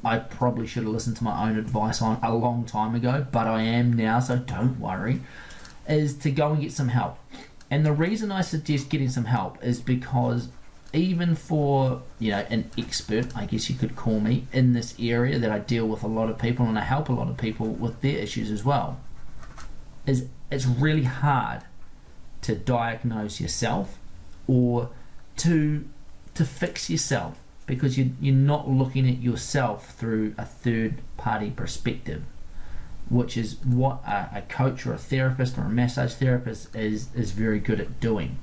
I 0.03 0.19
probably 0.19 0.67
should 0.67 0.83
have 0.83 0.91
listened 0.91 1.17
to 1.17 1.23
my 1.23 1.49
own 1.49 1.57
advice 1.57 2.01
on 2.01 2.19
a 2.21 2.33
long 2.33 2.65
time 2.65 2.95
ago, 2.95 3.25
but 3.31 3.47
I 3.47 3.61
am 3.61 3.93
now, 3.93 4.19
so 4.19 4.38
don't 4.38 4.79
worry. 4.79 5.21
Is 5.88 6.15
to 6.19 6.31
go 6.31 6.51
and 6.51 6.61
get 6.61 6.71
some 6.71 6.89
help. 6.89 7.17
And 7.69 7.85
the 7.85 7.91
reason 7.91 8.31
I 8.31 8.41
suggest 8.41 8.89
getting 8.89 9.09
some 9.09 9.25
help 9.25 9.63
is 9.63 9.81
because 9.81 10.49
even 10.95 11.36
for 11.36 12.01
you 12.19 12.31
know 12.31 12.45
an 12.49 12.71
expert, 12.77 13.36
I 13.36 13.45
guess 13.45 13.69
you 13.69 13.75
could 13.75 13.95
call 13.95 14.19
me 14.19 14.47
in 14.51 14.73
this 14.73 14.95
area 14.99 15.38
that 15.38 15.51
I 15.51 15.60
deal 15.60 15.88
with 15.88 16.03
a 16.03 16.08
lot 16.08 16.29
of 16.29 16.39
people 16.39 16.65
and 16.65 16.79
I 16.79 16.81
help 16.81 17.10
a 17.10 17.13
lot 17.13 17.29
of 17.29 17.38
people 17.38 17.67
with 17.67 18.01
their 18.01 18.17
issues 18.17 18.49
as 18.49 18.63
well. 18.63 18.99
Is 20.05 20.27
it's 20.51 20.65
really 20.65 21.03
hard 21.03 21.63
to 22.43 22.55
diagnose 22.55 23.41
yourself 23.41 23.99
or 24.47 24.89
to 25.38 25.86
to 26.36 26.45
fix 26.45 26.89
yourself 26.89 27.38
because 27.65 27.97
you, 27.97 28.12
you're 28.21 28.36
not 28.36 28.69
looking 28.69 29.10
at 29.10 29.21
yourself 29.21 29.95
through 29.95 30.36
a 30.38 30.45
third 30.45 30.95
party 31.17 31.49
perspective 31.49 32.23
which 33.10 33.38
is 33.38 33.58
what 33.63 34.03
a, 34.05 34.29
a, 34.36 34.41
coach 34.41 34.86
or 34.86 34.93
a 34.93 34.97
therapist 34.97 35.58
or 35.58 35.62
a 35.62 35.69
massage 35.69 36.13
therapist 36.13 36.75
is 36.75 37.10
is 37.15 37.31
very 37.31 37.60
good 37.60 37.79
at 37.79 37.99
doing 37.99 38.38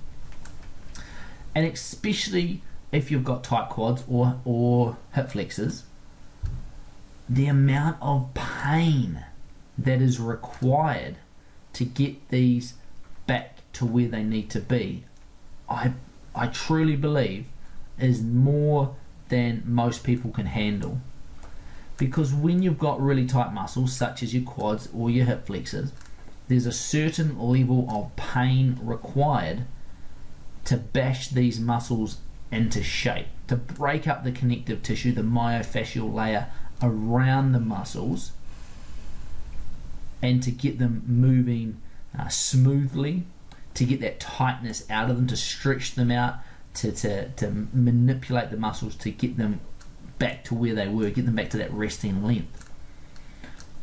and 1.54 1.66
especially 1.66 2.62
if 2.90 3.10
you've 3.10 3.24
got 3.24 3.44
tight 3.44 3.68
quads 3.70 4.04
or 4.08 4.40
or 4.44 4.96
hip 5.14 5.30
flexors, 5.30 5.84
the 7.28 7.46
amount 7.46 7.96
of 8.00 8.32
pain 8.34 9.24
that 9.78 10.00
is 10.00 10.20
required 10.20 11.16
to 11.72 11.84
get 11.84 12.28
these 12.28 12.74
back 13.26 13.58
to 13.72 13.86
where 13.86 14.08
they 14.08 14.22
need 14.22 14.50
to 14.50 14.60
be, 14.60 15.04
I 15.68 15.92
I 16.34 16.46
truly 16.48 16.96
believe 16.96 17.46
is 17.98 18.22
more 18.22 18.96
than 19.28 19.62
most 19.64 20.04
people 20.04 20.30
can 20.30 20.46
handle. 20.46 21.00
Because 21.96 22.34
when 22.34 22.62
you've 22.62 22.78
got 22.78 23.00
really 23.00 23.26
tight 23.26 23.52
muscles, 23.52 23.94
such 23.94 24.22
as 24.22 24.34
your 24.34 24.42
quads 24.42 24.88
or 24.94 25.10
your 25.10 25.26
hip 25.26 25.46
flexors, 25.46 25.92
there's 26.48 26.66
a 26.66 26.72
certain 26.72 27.38
level 27.38 27.86
of 27.88 28.14
pain 28.16 28.78
required 28.82 29.64
to 30.64 30.76
bash 30.76 31.28
these 31.28 31.58
muscles 31.58 32.18
into 32.50 32.82
shape, 32.82 33.26
to 33.48 33.56
break 33.56 34.06
up 34.06 34.24
the 34.24 34.32
connective 34.32 34.82
tissue, 34.82 35.12
the 35.12 35.22
myofascial 35.22 36.12
layer 36.12 36.48
around 36.82 37.52
the 37.52 37.60
muscles, 37.60 38.32
and 40.20 40.42
to 40.42 40.50
get 40.50 40.78
them 40.78 41.02
moving 41.06 41.80
uh, 42.16 42.28
smoothly, 42.28 43.24
to 43.74 43.84
get 43.84 44.00
that 44.00 44.20
tightness 44.20 44.88
out 44.90 45.10
of 45.10 45.16
them, 45.16 45.26
to 45.26 45.36
stretch 45.36 45.94
them 45.94 46.10
out, 46.10 46.36
to, 46.74 46.92
to, 46.92 47.28
to 47.30 47.68
manipulate 47.72 48.50
the 48.50 48.56
muscles 48.56 48.94
to 48.96 49.10
get 49.10 49.36
them 49.36 49.60
back 50.18 50.44
to 50.44 50.54
where 50.54 50.74
they 50.74 50.88
were, 50.88 51.10
get 51.10 51.26
them 51.26 51.34
back 51.34 51.50
to 51.50 51.58
that 51.58 51.72
resting 51.72 52.24
length. 52.24 52.70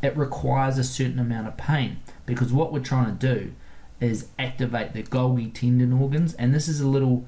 It 0.02 0.16
requires 0.16 0.78
a 0.78 0.84
certain 0.84 1.18
amount 1.18 1.46
of 1.46 1.56
pain 1.56 2.00
because 2.24 2.52
what 2.52 2.72
we're 2.72 2.80
trying 2.80 3.16
to 3.16 3.34
do 3.34 3.52
is 4.00 4.28
activate 4.38 4.92
the 4.92 5.02
Golgi 5.02 5.52
tendon 5.52 5.92
organs, 5.92 6.34
and 6.34 6.54
this 6.54 6.68
is 6.68 6.80
a 6.80 6.88
little 6.88 7.26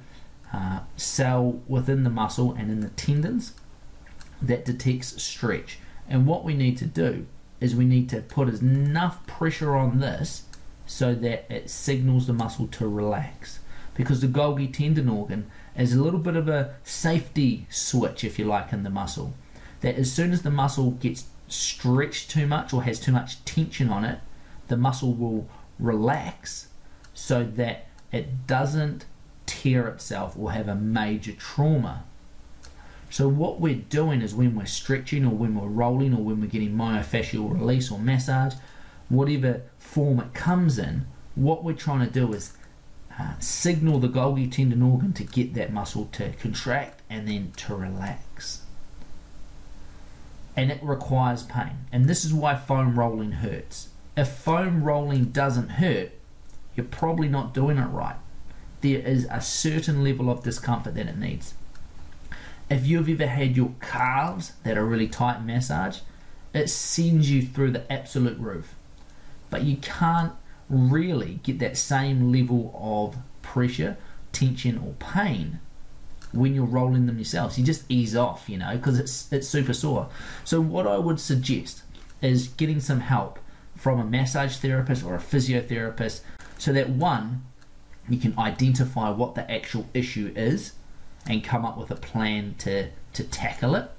uh, 0.53 0.81
cell 0.97 1.61
within 1.69 2.03
the 2.03 2.11
muscle 2.11 2.53
and 2.53 2.71
in 2.71 2.81
the 2.81 2.89
tendons 2.91 3.55
that 4.41 4.65
detects 4.65 5.23
stretch. 5.23 5.79
And 6.09 6.27
what 6.27 6.45
we 6.45 6.55
need 6.55 6.77
to 6.79 6.87
do 6.87 7.27
is 7.61 7.77
we 7.77 7.85
need 7.85 8.09
to 8.09 8.21
put 8.21 8.49
enough 8.49 9.27
pressure 9.27 9.77
on 9.77 10.01
this 10.01 10.45
so 10.85 11.15
that 11.15 11.47
it 11.49 11.71
signals 11.71 12.27
the 12.27 12.33
muscle 12.33 12.67
to 12.67 12.89
relax. 12.89 13.61
Because 13.95 14.21
the 14.21 14.27
Golgi 14.27 14.73
tendon 14.73 15.09
organ 15.09 15.51
is 15.77 15.93
a 15.93 16.03
little 16.03 16.19
bit 16.19 16.37
of 16.37 16.49
a 16.49 16.75
safety 16.83 17.67
switch, 17.71 18.25
if 18.25 18.39
you 18.39 18.47
like, 18.47 18.73
in 18.73 18.83
the 18.83 18.91
muscle. 18.91 19.35
That 19.81 19.97
as 19.97 20.13
soon 20.13 20.33
as 20.33 20.43
the 20.43 20.51
muscle 20.51 20.93
gets 20.93 21.27
stretched 21.49 22.31
too 22.31 22.47
much 22.47 22.73
or 22.73 22.83
has 22.83 22.99
too 22.99 23.13
much 23.13 23.45
tension 23.45 23.91
on 23.91 24.05
it, 24.05 24.21
the 24.69 24.77
muscle 24.77 25.13
will 25.13 25.49
relax 25.83 26.69
so 27.15 27.45
that 27.45 27.87
it 28.11 28.47
doesn't 28.47 29.05
tear 29.47 29.89
itself 29.89 30.37
or 30.39 30.53
have 30.53 30.69
a 30.69 30.75
major 30.75 31.33
trauma. 31.33 32.05
So 33.11 33.29
what 33.29 33.61
we're 33.61 33.75
doing 33.75 34.23
is 34.23 34.35
when 34.35 34.55
we're 34.55 34.65
stretching 34.65 35.27
or 35.27 35.35
when 35.35 35.55
we're 35.55 35.69
rolling 35.69 36.15
or 36.15 36.23
when 36.23 36.41
we're 36.41 36.47
getting 36.47 36.75
myofascial 36.75 37.53
release 37.53 37.91
or 37.91 37.99
massage, 37.99 38.55
whatever 39.11 39.63
form 39.79 40.21
it 40.21 40.33
comes 40.33 40.79
in, 40.79 41.07
what 41.35 41.63
we're 41.63 41.75
trying 41.75 42.07
to 42.07 42.11
do 42.11 42.33
is 42.33 42.55
uh, 43.19 43.35
signal 43.39 43.99
the 43.99 44.09
Golgi 44.09 44.51
tendon 44.51 44.83
organ 44.83 45.13
to 45.13 45.25
get 45.25 45.53
that 45.55 45.73
muscle 45.73 46.09
to 46.13 46.33
contract 46.33 47.03
and 47.11 47.29
then 47.29 47.53
to 47.59 47.75
relax. 47.75 48.63
And 50.57 50.71
it 50.71 50.81
requires 50.83 51.43
pain. 51.43 51.85
And 51.93 52.07
this 52.07 52.25
is 52.25 52.33
why 52.33 52.57
foam 52.57 52.99
rolling 52.99 53.33
hurts. 53.33 53.89
If 54.17 54.29
foam 54.29 54.85
rolling 54.85 55.27
doesn't 55.27 55.71
hurt, 55.71 56.13
you're 56.77 56.87
probably 56.87 57.29
not 57.29 57.55
doing 57.55 57.79
it 57.79 57.87
right. 57.87 58.17
There 58.81 59.01
is 59.01 59.27
a 59.31 59.41
certain 59.41 60.05
level 60.05 60.31
of 60.31 60.43
discomfort 60.43 60.95
that 60.95 61.07
it 61.07 61.17
needs. 61.17 61.55
If 62.69 62.87
you've 62.87 63.09
ever 63.09 63.27
had 63.27 63.57
your 63.57 63.73
calves 63.81 64.53
that 64.65 64.77
are 64.77 64.85
really 64.85 65.09
tight 65.09 65.45
massage, 65.45 66.01
it 66.53 66.69
sends 66.69 67.31
you 67.31 67.43
through 67.43 67.71
the 67.71 67.91
absolute 67.93 68.39
roof. 68.39 68.75
But 69.51 69.63
you 69.63 69.77
can't 69.77 70.33
really 70.69 71.41
get 71.43 71.59
that 71.61 71.77
same 71.77 72.33
level 72.33 72.73
of 72.75 73.17
pressure, 73.43 73.97
tension, 74.33 74.79
or 74.79 74.95
pain 74.99 75.61
when 76.33 76.55
you're 76.55 76.65
rolling 76.65 77.07
them 77.07 77.19
yourselves. 77.19 77.59
You 77.59 77.65
just 77.65 77.85
ease 77.89 78.17
off, 78.17 78.49
you 78.49 78.59
know, 78.59 78.77
because 78.77 78.99
it's 78.99 79.31
it's 79.33 79.49
super 79.49 79.75
sore. 79.75 80.09
So 80.45 80.61
what 80.61 80.87
I 80.87 80.99
would 80.99 81.21
suggest 81.21 81.83
is 82.23 82.49
getting 82.49 82.81
some 82.81 83.01
help 83.01 83.39
from 83.83 83.99
a 83.99 84.05
massage 84.05 84.59
therapist 84.59 85.05
or 85.05 85.17
a 85.17 85.19
physiotherapist 85.19 86.21
so 86.57 86.73
that 86.73 86.89
one 86.89 87.45
you 88.09 88.17
can 88.17 88.39
identify 88.39 89.11
what 89.11 89.35
the 89.35 89.51
actual 89.51 89.89
issue 89.93 90.33
is 90.37 90.75
and 91.27 91.43
come 91.43 91.65
up 91.65 91.77
with 91.77 91.91
a 91.91 91.97
plan 91.97 92.55
to 92.59 92.89
to 93.13 93.25
tackle 93.25 93.75
it. 93.75 93.91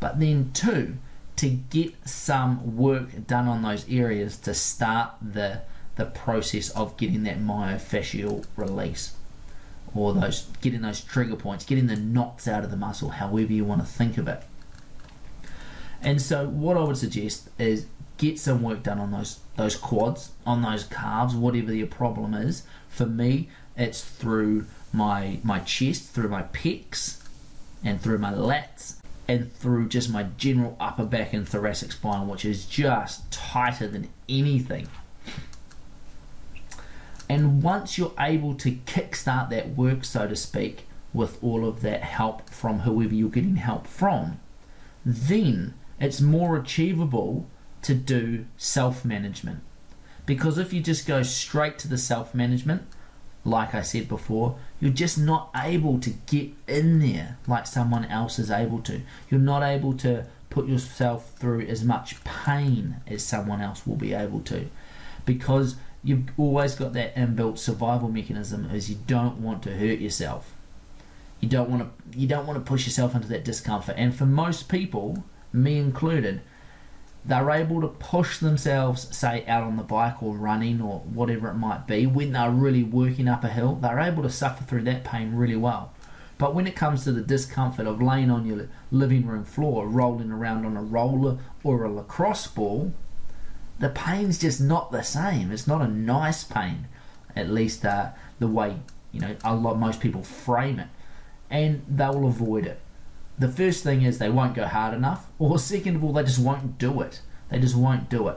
But 0.00 0.18
then 0.18 0.50
two, 0.52 0.96
to 1.36 1.48
get 1.48 2.08
some 2.08 2.76
work 2.76 3.28
done 3.28 3.46
on 3.46 3.62
those 3.62 3.88
areas 3.88 4.36
to 4.38 4.54
start 4.54 5.12
the 5.22 5.60
the 5.94 6.06
process 6.06 6.70
of 6.70 6.96
getting 6.96 7.22
that 7.22 7.38
myofascial 7.38 8.44
release 8.56 9.14
or 9.94 10.14
those 10.14 10.48
getting 10.62 10.82
those 10.82 11.00
trigger 11.00 11.36
points, 11.36 11.64
getting 11.64 11.86
the 11.86 11.94
knots 11.96 12.48
out 12.48 12.64
of 12.64 12.72
the 12.72 12.76
muscle, 12.76 13.10
however 13.10 13.52
you 13.52 13.64
want 13.64 13.82
to 13.82 13.86
think 13.86 14.18
of 14.18 14.26
it. 14.26 14.42
And 16.02 16.20
so 16.20 16.48
what 16.48 16.76
I 16.76 16.82
would 16.82 16.96
suggest 16.96 17.50
is 17.56 17.86
get 18.20 18.38
some 18.38 18.62
work 18.62 18.82
done 18.82 18.98
on 18.98 19.10
those 19.10 19.40
those 19.56 19.76
quads, 19.76 20.32
on 20.46 20.60
those 20.60 20.84
calves, 20.84 21.34
whatever 21.34 21.74
your 21.74 21.86
problem 21.86 22.34
is. 22.34 22.64
For 22.90 23.06
me, 23.06 23.48
it's 23.76 24.04
through 24.04 24.66
my 24.92 25.38
my 25.42 25.60
chest, 25.60 26.10
through 26.10 26.28
my 26.28 26.42
pecs, 26.42 27.22
and 27.82 28.00
through 28.00 28.18
my 28.18 28.32
lats, 28.32 28.96
and 29.26 29.50
through 29.54 29.88
just 29.88 30.10
my 30.10 30.24
general 30.36 30.76
upper 30.78 31.06
back 31.06 31.32
and 31.32 31.48
thoracic 31.48 31.92
spine, 31.92 32.28
which 32.28 32.44
is 32.44 32.66
just 32.66 33.30
tighter 33.32 33.88
than 33.88 34.10
anything. 34.28 34.86
And 37.26 37.62
once 37.62 37.96
you're 37.96 38.12
able 38.18 38.54
to 38.56 38.72
kickstart 38.72 39.48
that 39.48 39.76
work, 39.76 40.04
so 40.04 40.28
to 40.28 40.36
speak, 40.36 40.86
with 41.14 41.42
all 41.42 41.66
of 41.66 41.80
that 41.80 42.02
help 42.02 42.50
from 42.50 42.80
whoever 42.80 43.14
you're 43.14 43.30
getting 43.30 43.56
help 43.56 43.86
from, 43.86 44.40
then 45.06 45.72
it's 45.98 46.20
more 46.20 46.56
achievable 46.58 47.46
to 47.82 47.94
do 47.94 48.46
self 48.56 49.04
management. 49.04 49.60
Because 50.26 50.58
if 50.58 50.72
you 50.72 50.80
just 50.80 51.06
go 51.06 51.22
straight 51.22 51.78
to 51.80 51.88
the 51.88 51.98
self 51.98 52.34
management, 52.34 52.82
like 53.44 53.74
I 53.74 53.82
said 53.82 54.08
before, 54.08 54.56
you're 54.80 54.92
just 54.92 55.18
not 55.18 55.50
able 55.56 55.98
to 56.00 56.10
get 56.10 56.50
in 56.68 57.00
there 57.00 57.38
like 57.46 57.66
someone 57.66 58.04
else 58.04 58.38
is 58.38 58.50
able 58.50 58.80
to. 58.82 59.00
You're 59.30 59.40
not 59.40 59.62
able 59.62 59.94
to 59.98 60.26
put 60.50 60.66
yourself 60.66 61.32
through 61.38 61.62
as 61.62 61.84
much 61.84 62.22
pain 62.24 62.96
as 63.06 63.24
someone 63.24 63.60
else 63.60 63.86
will 63.86 63.96
be 63.96 64.12
able 64.12 64.40
to. 64.40 64.68
Because 65.24 65.76
you've 66.02 66.28
always 66.36 66.74
got 66.74 66.92
that 66.94 67.14
inbuilt 67.14 67.58
survival 67.58 68.08
mechanism 68.08 68.68
is 68.70 68.90
you 68.90 68.98
don't 69.06 69.38
want 69.38 69.62
to 69.62 69.76
hurt 69.76 70.00
yourself. 70.00 70.52
You 71.40 71.48
don't 71.48 71.70
want 71.70 71.82
to 71.82 72.18
you 72.18 72.26
don't 72.26 72.46
want 72.46 72.58
to 72.58 72.68
push 72.68 72.86
yourself 72.86 73.14
into 73.14 73.28
that 73.28 73.44
discomfort. 73.44 73.94
And 73.96 74.14
for 74.14 74.26
most 74.26 74.68
people, 74.68 75.24
me 75.52 75.78
included, 75.78 76.42
they're 77.24 77.50
able 77.50 77.80
to 77.82 77.88
push 77.88 78.38
themselves, 78.38 79.14
say 79.16 79.44
out 79.46 79.62
on 79.62 79.76
the 79.76 79.82
bike 79.82 80.22
or 80.22 80.36
running 80.36 80.80
or 80.80 81.00
whatever 81.00 81.48
it 81.48 81.54
might 81.54 81.86
be, 81.86 82.06
when 82.06 82.32
they're 82.32 82.50
really 82.50 82.82
working 82.82 83.28
up 83.28 83.44
a 83.44 83.48
hill, 83.48 83.74
they're 83.74 84.00
able 84.00 84.22
to 84.22 84.30
suffer 84.30 84.64
through 84.64 84.82
that 84.82 85.04
pain 85.04 85.34
really 85.34 85.56
well. 85.56 85.92
But 86.38 86.54
when 86.54 86.66
it 86.66 86.74
comes 86.74 87.04
to 87.04 87.12
the 87.12 87.20
discomfort 87.20 87.86
of 87.86 88.00
laying 88.00 88.30
on 88.30 88.46
your 88.46 88.68
living 88.90 89.26
room 89.26 89.44
floor, 89.44 89.86
rolling 89.86 90.30
around 90.30 90.64
on 90.64 90.76
a 90.76 90.82
roller 90.82 91.38
or 91.62 91.84
a 91.84 91.92
lacrosse 91.92 92.46
ball, 92.46 92.94
the 93.78 93.90
pain's 93.90 94.38
just 94.38 94.60
not 94.60 94.90
the 94.90 95.02
same. 95.02 95.50
It's 95.52 95.66
not 95.66 95.82
a 95.82 95.88
nice 95.88 96.44
pain, 96.44 96.86
at 97.36 97.50
least 97.50 97.84
uh, 97.84 98.10
the 98.38 98.46
way 98.46 98.76
you 99.12 99.20
know 99.20 99.36
a 99.44 99.54
lot 99.54 99.78
most 99.78 100.00
people 100.00 100.22
frame 100.22 100.78
it, 100.78 100.88
and 101.50 101.82
they 101.86 102.06
will 102.06 102.26
avoid 102.26 102.66
it. 102.66 102.80
The 103.40 103.48
first 103.48 103.82
thing 103.82 104.02
is 104.02 104.18
they 104.18 104.28
won't 104.28 104.54
go 104.54 104.66
hard 104.66 104.92
enough, 104.92 105.26
or 105.38 105.58
second 105.58 105.96
of 105.96 106.04
all, 106.04 106.12
they 106.12 106.22
just 106.24 106.38
won't 106.38 106.76
do 106.76 107.00
it. 107.00 107.22
They 107.48 107.58
just 107.58 107.74
won't 107.74 108.10
do 108.10 108.28
it. 108.28 108.36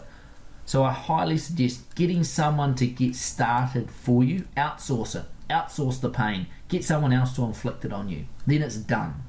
So 0.65 0.85
I 0.85 0.93
highly 0.93 1.37
suggest 1.37 1.93
getting 1.93 2.23
someone 2.23 2.73
to 2.75 2.87
get 2.87 3.15
started 3.15 3.91
for 3.91 4.23
you. 4.23 4.45
Outsource 4.55 5.17
it. 5.17 5.25
Outsource 5.49 5.99
the 5.99 6.09
pain. 6.09 6.47
Get 6.69 6.85
someone 6.85 7.11
else 7.11 7.35
to 7.35 7.43
inflict 7.43 7.83
it 7.83 7.91
on 7.91 8.07
you. 8.07 8.27
Then 8.47 8.61
it's 8.61 8.77
done. 8.77 9.23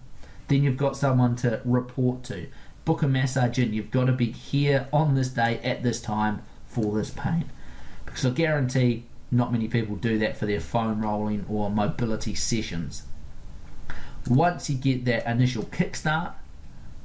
Then 0.46 0.62
you've 0.62 0.76
got 0.76 0.96
someone 0.96 1.34
to 1.37 1.60
report 1.64 2.22
to 2.24 2.46
book 2.84 3.02
a 3.02 3.08
massage 3.08 3.58
in. 3.58 3.74
You've 3.74 3.90
got 3.90 4.04
to 4.04 4.12
be 4.12 4.30
here 4.30 4.87
on 4.92 5.16
this 5.16 5.30
day 5.30 5.58
at 5.64 5.82
this 5.82 6.00
time 6.00 6.42
for 6.68 6.96
this 6.96 7.10
pain. 7.10 7.50
Because 8.06 8.24
I 8.24 8.30
guarantee 8.30 9.06
not 9.32 9.50
many 9.50 9.66
people 9.66 9.96
do 9.96 10.18
that 10.18 10.37
for 10.37 10.46
their 10.46 10.60
foam 10.60 11.02
rolling 11.02 11.44
or 11.48 11.68
mobility 11.68 12.37
sessions. 12.37 13.02
Once 14.28 14.70
you 14.70 14.76
get 14.76 15.04
that 15.04 15.26
initial 15.26 15.64
kickstart, 15.64 16.32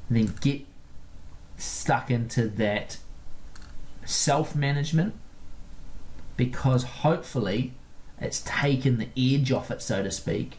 then 0.09 0.33
get 0.41 0.65
stuck 1.57 2.09
into 2.09 2.47
that 2.47 2.97
self 4.05 4.55
management 4.55 5.13
because 6.37 6.83
hopefully 6.83 7.73
it's 8.19 8.41
taken 8.41 8.97
the 8.97 9.09
edge 9.17 9.51
off 9.51 9.71
it, 9.71 9.81
so 9.81 10.03
to 10.03 10.11
speak, 10.11 10.57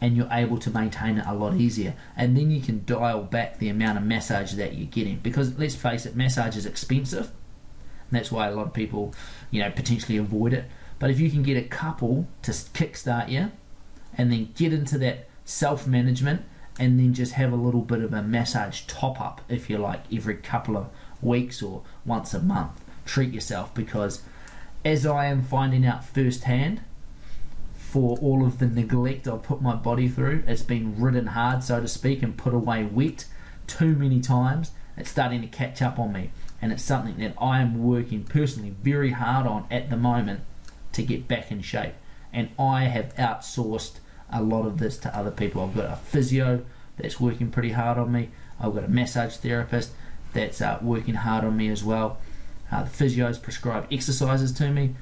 and 0.00 0.16
you're 0.16 0.28
able 0.30 0.58
to 0.58 0.70
maintain 0.70 1.18
it 1.18 1.26
a 1.26 1.34
lot 1.34 1.54
easier. 1.54 1.94
And 2.16 2.36
then 2.36 2.50
you 2.50 2.60
can 2.60 2.84
dial 2.84 3.22
back 3.22 3.58
the 3.58 3.68
amount 3.68 3.98
of 3.98 4.04
massage 4.04 4.54
that 4.54 4.74
you're 4.74 4.86
getting. 4.86 5.18
Because 5.18 5.58
let's 5.58 5.74
face 5.74 6.06
it, 6.06 6.16
massage 6.16 6.56
is 6.56 6.66
expensive. 6.66 7.30
That's 8.10 8.32
why 8.32 8.48
a 8.48 8.54
lot 8.54 8.66
of 8.66 8.72
people, 8.72 9.14
you 9.50 9.62
know, 9.62 9.70
potentially 9.70 10.16
avoid 10.16 10.52
it. 10.52 10.64
But 10.98 11.10
if 11.10 11.20
you 11.20 11.30
can 11.30 11.42
get 11.42 11.56
a 11.56 11.62
couple 11.62 12.26
to 12.42 12.50
kickstart 12.50 13.28
you 13.28 13.52
and 14.16 14.32
then 14.32 14.52
get 14.56 14.72
into 14.72 14.98
that 14.98 15.28
self 15.50 15.86
management 15.86 16.42
and 16.78 16.98
then 16.98 17.12
just 17.12 17.32
have 17.32 17.52
a 17.52 17.56
little 17.56 17.80
bit 17.80 18.00
of 18.00 18.12
a 18.12 18.22
massage 18.22 18.82
top 18.82 19.20
up, 19.20 19.40
if 19.48 19.68
you 19.68 19.76
like, 19.76 20.00
every 20.12 20.36
couple 20.36 20.76
of 20.76 20.88
weeks 21.20 21.60
or 21.60 21.82
once 22.06 22.32
a 22.32 22.40
month. 22.40 22.82
Treat 23.04 23.34
yourself 23.34 23.74
because, 23.74 24.22
as 24.84 25.04
I 25.04 25.26
am 25.26 25.42
finding 25.42 25.84
out 25.84 26.04
firsthand, 26.04 26.80
for 27.74 28.16
all 28.18 28.46
of 28.46 28.60
the 28.60 28.66
neglect 28.66 29.26
I've 29.26 29.42
put 29.42 29.60
my 29.60 29.74
body 29.74 30.08
through, 30.08 30.44
it's 30.46 30.62
been 30.62 30.98
ridden 30.98 31.26
hard, 31.28 31.64
so 31.64 31.80
to 31.80 31.88
speak, 31.88 32.22
and 32.22 32.36
put 32.36 32.54
away 32.54 32.84
wet 32.84 33.26
too 33.66 33.96
many 33.96 34.20
times. 34.20 34.70
It's 34.96 35.10
starting 35.10 35.40
to 35.40 35.48
catch 35.48 35.82
up 35.82 35.98
on 35.98 36.12
me, 36.12 36.30
and 36.62 36.72
it's 36.72 36.84
something 36.84 37.18
that 37.18 37.34
I 37.40 37.60
am 37.60 37.82
working 37.82 38.22
personally 38.22 38.74
very 38.82 39.10
hard 39.10 39.46
on 39.46 39.66
at 39.70 39.90
the 39.90 39.96
moment 39.96 40.42
to 40.92 41.02
get 41.02 41.26
back 41.26 41.50
in 41.50 41.60
shape. 41.60 41.94
And 42.32 42.50
I 42.58 42.84
have 42.84 43.14
outsourced 43.16 43.98
a 44.32 44.42
lot 44.42 44.66
of 44.66 44.78
this 44.78 44.98
to 44.98 45.16
other 45.16 45.30
people. 45.30 45.62
I've 45.62 45.74
got 45.74 45.92
a 45.92 45.96
physio 45.96 46.64
that's 46.96 47.20
working 47.20 47.50
pretty 47.50 47.72
hard 47.72 47.98
on 47.98 48.12
me. 48.12 48.30
I've 48.60 48.74
got 48.74 48.84
a 48.84 48.88
massage 48.88 49.36
therapist 49.36 49.92
that's 50.32 50.60
uh, 50.60 50.78
working 50.82 51.14
hard 51.14 51.44
on 51.44 51.56
me 51.56 51.68
as 51.68 51.82
well. 51.82 52.18
Uh, 52.70 52.84
the 52.84 52.90
physios 52.90 53.40
prescribe 53.40 53.86
exercises 53.90 54.52
to 54.52 54.70
me. 54.70 54.94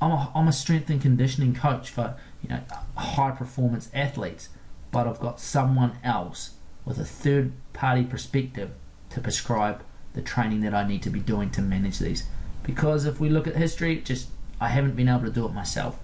I'm 0.00 0.12
a, 0.12 0.32
I'm 0.34 0.48
a 0.48 0.52
strength 0.52 0.90
and 0.90 1.00
conditioning 1.00 1.54
coach 1.54 1.90
for 1.90 2.16
you 2.42 2.48
know 2.48 2.60
high 2.96 3.32
performance 3.32 3.90
athletes, 3.94 4.48
but 4.90 5.06
I've 5.06 5.20
got 5.20 5.40
someone 5.40 5.98
else 6.02 6.54
with 6.84 6.98
a 6.98 7.04
third 7.04 7.52
party 7.72 8.04
perspective 8.04 8.70
to 9.10 9.20
prescribe 9.20 9.82
the 10.14 10.22
training 10.22 10.60
that 10.60 10.74
I 10.74 10.86
need 10.86 11.02
to 11.02 11.10
be 11.10 11.20
doing 11.20 11.50
to 11.50 11.62
manage 11.62 11.98
these. 11.98 12.24
Because 12.62 13.04
if 13.04 13.20
we 13.20 13.28
look 13.28 13.46
at 13.46 13.56
history, 13.56 14.00
just 14.00 14.28
I 14.60 14.68
haven't 14.68 14.96
been 14.96 15.08
able 15.08 15.24
to 15.24 15.30
do 15.30 15.44
it 15.46 15.52
myself. 15.52 15.98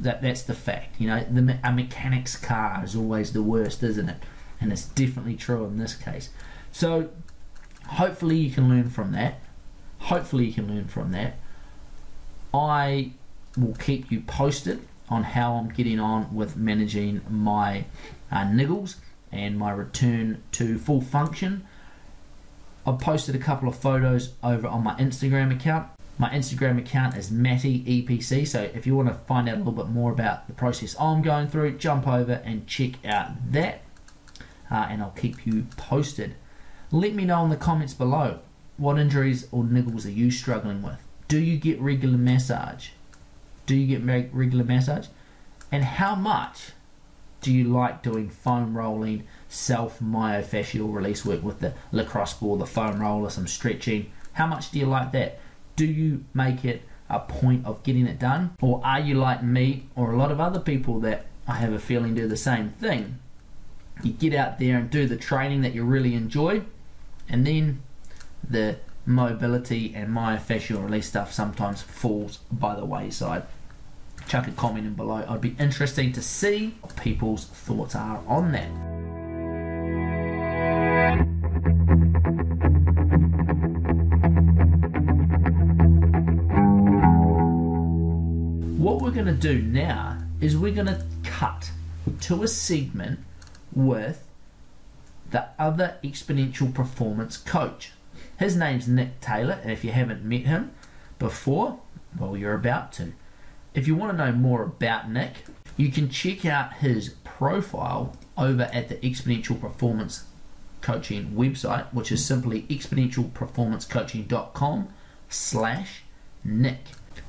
That 0.00 0.22
that's 0.22 0.42
the 0.42 0.54
fact. 0.54 1.00
You 1.00 1.08
know, 1.08 1.24
the 1.30 1.58
a 1.64 1.72
mechanic's 1.72 2.36
car 2.36 2.82
is 2.84 2.94
always 2.94 3.32
the 3.32 3.42
worst, 3.42 3.82
isn't 3.82 4.08
it? 4.08 4.22
And 4.60 4.72
it's 4.72 4.84
definitely 4.84 5.36
true 5.36 5.64
in 5.64 5.78
this 5.78 5.94
case. 5.94 6.30
So 6.72 7.10
hopefully 7.86 8.36
you 8.36 8.50
can 8.50 8.68
learn 8.68 8.90
from 8.90 9.12
that. 9.12 9.40
Hopefully 9.98 10.46
you 10.46 10.52
can 10.52 10.68
learn 10.68 10.86
from 10.86 11.12
that. 11.12 11.38
I 12.52 13.12
will 13.56 13.74
keep 13.74 14.10
you 14.10 14.20
posted 14.20 14.80
on 15.08 15.24
how 15.24 15.54
I'm 15.54 15.68
getting 15.68 15.98
on 15.98 16.34
with 16.34 16.56
managing 16.56 17.22
my 17.28 17.86
uh, 18.30 18.44
niggles 18.44 18.96
and 19.32 19.58
my 19.58 19.70
return 19.70 20.42
to 20.52 20.78
full 20.78 21.00
function. 21.00 21.66
I've 22.86 22.98
posted 22.98 23.34
a 23.34 23.38
couple 23.38 23.68
of 23.68 23.76
photos 23.76 24.34
over 24.42 24.66
on 24.66 24.82
my 24.84 24.94
Instagram 24.94 25.54
account. 25.54 25.88
My 26.20 26.30
Instagram 26.30 26.78
account 26.78 27.16
is 27.16 27.30
Matty 27.30 27.84
EPC, 27.84 28.44
so 28.44 28.62
if 28.74 28.88
you 28.88 28.96
want 28.96 29.08
to 29.08 29.14
find 29.14 29.48
out 29.48 29.54
a 29.54 29.58
little 29.58 29.72
bit 29.72 29.86
more 29.86 30.10
about 30.10 30.48
the 30.48 30.52
process 30.52 30.96
I'm 30.98 31.22
going 31.22 31.46
through, 31.46 31.78
jump 31.78 32.08
over 32.08 32.42
and 32.44 32.66
check 32.66 33.04
out 33.06 33.52
that, 33.52 33.82
uh, 34.68 34.88
and 34.90 35.00
I'll 35.00 35.10
keep 35.10 35.46
you 35.46 35.66
posted. 35.76 36.34
Let 36.90 37.14
me 37.14 37.24
know 37.24 37.44
in 37.44 37.50
the 37.50 37.56
comments 37.56 37.94
below 37.94 38.40
what 38.78 38.98
injuries 38.98 39.46
or 39.52 39.62
niggles 39.62 40.06
are 40.06 40.10
you 40.10 40.32
struggling 40.32 40.82
with. 40.82 40.98
Do 41.28 41.38
you 41.38 41.56
get 41.56 41.80
regular 41.80 42.18
massage? 42.18 42.88
Do 43.66 43.76
you 43.76 43.98
get 43.98 44.32
regular 44.32 44.64
massage? 44.64 45.06
And 45.70 45.84
how 45.84 46.16
much 46.16 46.72
do 47.42 47.52
you 47.52 47.62
like 47.62 48.02
doing 48.02 48.28
foam 48.28 48.76
rolling, 48.76 49.22
self 49.48 50.00
myofascial 50.00 50.92
release 50.92 51.24
work 51.24 51.44
with 51.44 51.60
the 51.60 51.74
lacrosse 51.92 52.34
ball, 52.34 52.56
the 52.56 52.66
foam 52.66 53.00
roller, 53.00 53.30
some 53.30 53.46
stretching? 53.46 54.10
How 54.32 54.48
much 54.48 54.72
do 54.72 54.80
you 54.80 54.86
like 54.86 55.12
that? 55.12 55.38
Do 55.78 55.86
you 55.86 56.24
make 56.34 56.64
it 56.64 56.82
a 57.08 57.20
point 57.20 57.64
of 57.64 57.82
getting 57.84 58.06
it 58.06 58.18
done? 58.18 58.50
Or 58.60 58.84
are 58.84 58.98
you 58.98 59.14
like 59.14 59.42
me 59.44 59.86
or 59.94 60.12
a 60.12 60.16
lot 60.18 60.32
of 60.32 60.40
other 60.40 60.58
people 60.58 60.98
that 61.00 61.26
I 61.46 61.54
have 61.54 61.72
a 61.72 61.78
feeling 61.78 62.14
do 62.14 62.26
the 62.26 62.36
same 62.36 62.70
thing? 62.70 63.18
You 64.02 64.12
get 64.12 64.34
out 64.34 64.58
there 64.58 64.76
and 64.76 64.90
do 64.90 65.06
the 65.06 65.16
training 65.16 65.62
that 65.62 65.74
you 65.74 65.84
really 65.84 66.14
enjoy, 66.14 66.62
and 67.28 67.46
then 67.46 67.80
the 68.48 68.78
mobility 69.06 69.92
and 69.94 70.14
myofascial 70.14 70.82
release 70.82 71.08
stuff 71.08 71.32
sometimes 71.32 71.80
falls 71.80 72.38
by 72.50 72.74
the 72.74 72.84
wayside. 72.84 73.44
Chuck 74.26 74.48
a 74.48 74.50
comment 74.50 74.86
in 74.86 74.94
below. 74.94 75.24
I'd 75.28 75.40
be 75.40 75.56
interesting 75.58 76.12
to 76.12 76.22
see 76.22 76.74
what 76.80 76.96
people's 76.96 77.44
thoughts 77.44 77.94
are 77.94 78.20
on 78.26 78.52
that. 78.52 79.07
Do 89.38 89.62
now 89.62 90.18
is 90.40 90.56
we're 90.56 90.74
going 90.74 90.86
to 90.86 91.04
cut 91.22 91.70
to 92.22 92.42
a 92.42 92.48
segment 92.48 93.20
with 93.72 94.26
the 95.30 95.46
other 95.58 95.96
exponential 96.02 96.74
performance 96.74 97.36
coach. 97.36 97.92
His 98.38 98.56
name's 98.56 98.88
Nick 98.88 99.20
Taylor, 99.20 99.60
and 99.62 99.70
if 99.70 99.84
you 99.84 99.92
haven't 99.92 100.24
met 100.24 100.40
him 100.42 100.72
before, 101.18 101.78
well, 102.18 102.36
you're 102.36 102.54
about 102.54 102.92
to. 102.94 103.12
If 103.74 103.86
you 103.86 103.94
want 103.94 104.16
to 104.16 104.24
know 104.24 104.32
more 104.32 104.62
about 104.62 105.10
Nick, 105.10 105.44
you 105.76 105.92
can 105.92 106.08
check 106.08 106.44
out 106.44 106.72
his 106.74 107.10
profile 107.22 108.16
over 108.36 108.68
at 108.72 108.88
the 108.88 108.96
Exponential 108.96 109.60
Performance 109.60 110.24
Coaching 110.80 111.32
website, 111.32 111.92
which 111.92 112.10
is 112.10 112.24
simply 112.24 112.62
exponentialperformancecoaching.com 112.62 114.88
slash 115.28 116.02
Nick. 116.44 116.78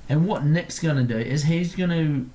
And 0.09 0.27
what 0.27 0.43
Nick's 0.43 0.79
going 0.79 0.97
to 0.97 1.03
do 1.03 1.19
is 1.19 1.43
he's 1.43 1.75
going 1.75 1.91
to 1.91 2.29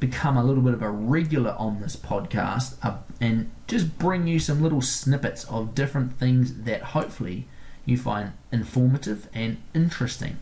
become 0.00 0.36
a 0.36 0.42
little 0.42 0.62
bit 0.62 0.72
of 0.72 0.82
a 0.82 0.90
regular 0.90 1.54
on 1.58 1.80
this 1.80 1.96
podcast 1.96 2.76
uh, 2.82 2.96
and 3.20 3.50
just 3.66 3.98
bring 3.98 4.26
you 4.26 4.38
some 4.38 4.62
little 4.62 4.80
snippets 4.80 5.44
of 5.44 5.74
different 5.74 6.18
things 6.18 6.62
that 6.64 6.82
hopefully 6.82 7.46
you 7.84 7.98
find 7.98 8.32
informative 8.50 9.28
and 9.34 9.58
interesting. 9.74 10.38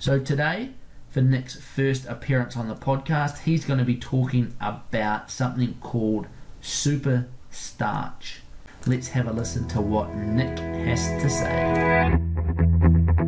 So 0.00 0.18
today, 0.18 0.70
for 1.10 1.22
Nick's 1.22 1.56
first 1.56 2.06
appearance 2.06 2.56
on 2.56 2.68
the 2.68 2.74
podcast, 2.74 3.40
he's 3.40 3.64
going 3.64 3.78
to 3.78 3.84
be 3.84 3.96
talking 3.96 4.54
about 4.60 5.30
something 5.30 5.76
called 5.80 6.26
super 6.60 7.28
starch. 7.50 8.40
Let's 8.86 9.08
have 9.08 9.26
a 9.26 9.32
listen 9.32 9.68
to 9.68 9.80
what 9.80 10.14
Nick 10.14 10.58
has 10.58 11.22
to 11.22 11.30
say. 11.30 13.27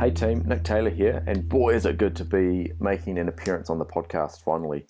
Hey 0.00 0.10
team, 0.10 0.44
Nick 0.46 0.64
Taylor 0.64 0.88
here, 0.88 1.22
and 1.26 1.46
boy 1.46 1.74
is 1.74 1.84
it 1.84 1.98
good 1.98 2.16
to 2.16 2.24
be 2.24 2.72
making 2.80 3.18
an 3.18 3.28
appearance 3.28 3.68
on 3.68 3.78
the 3.78 3.84
podcast 3.84 4.42
finally. 4.42 4.86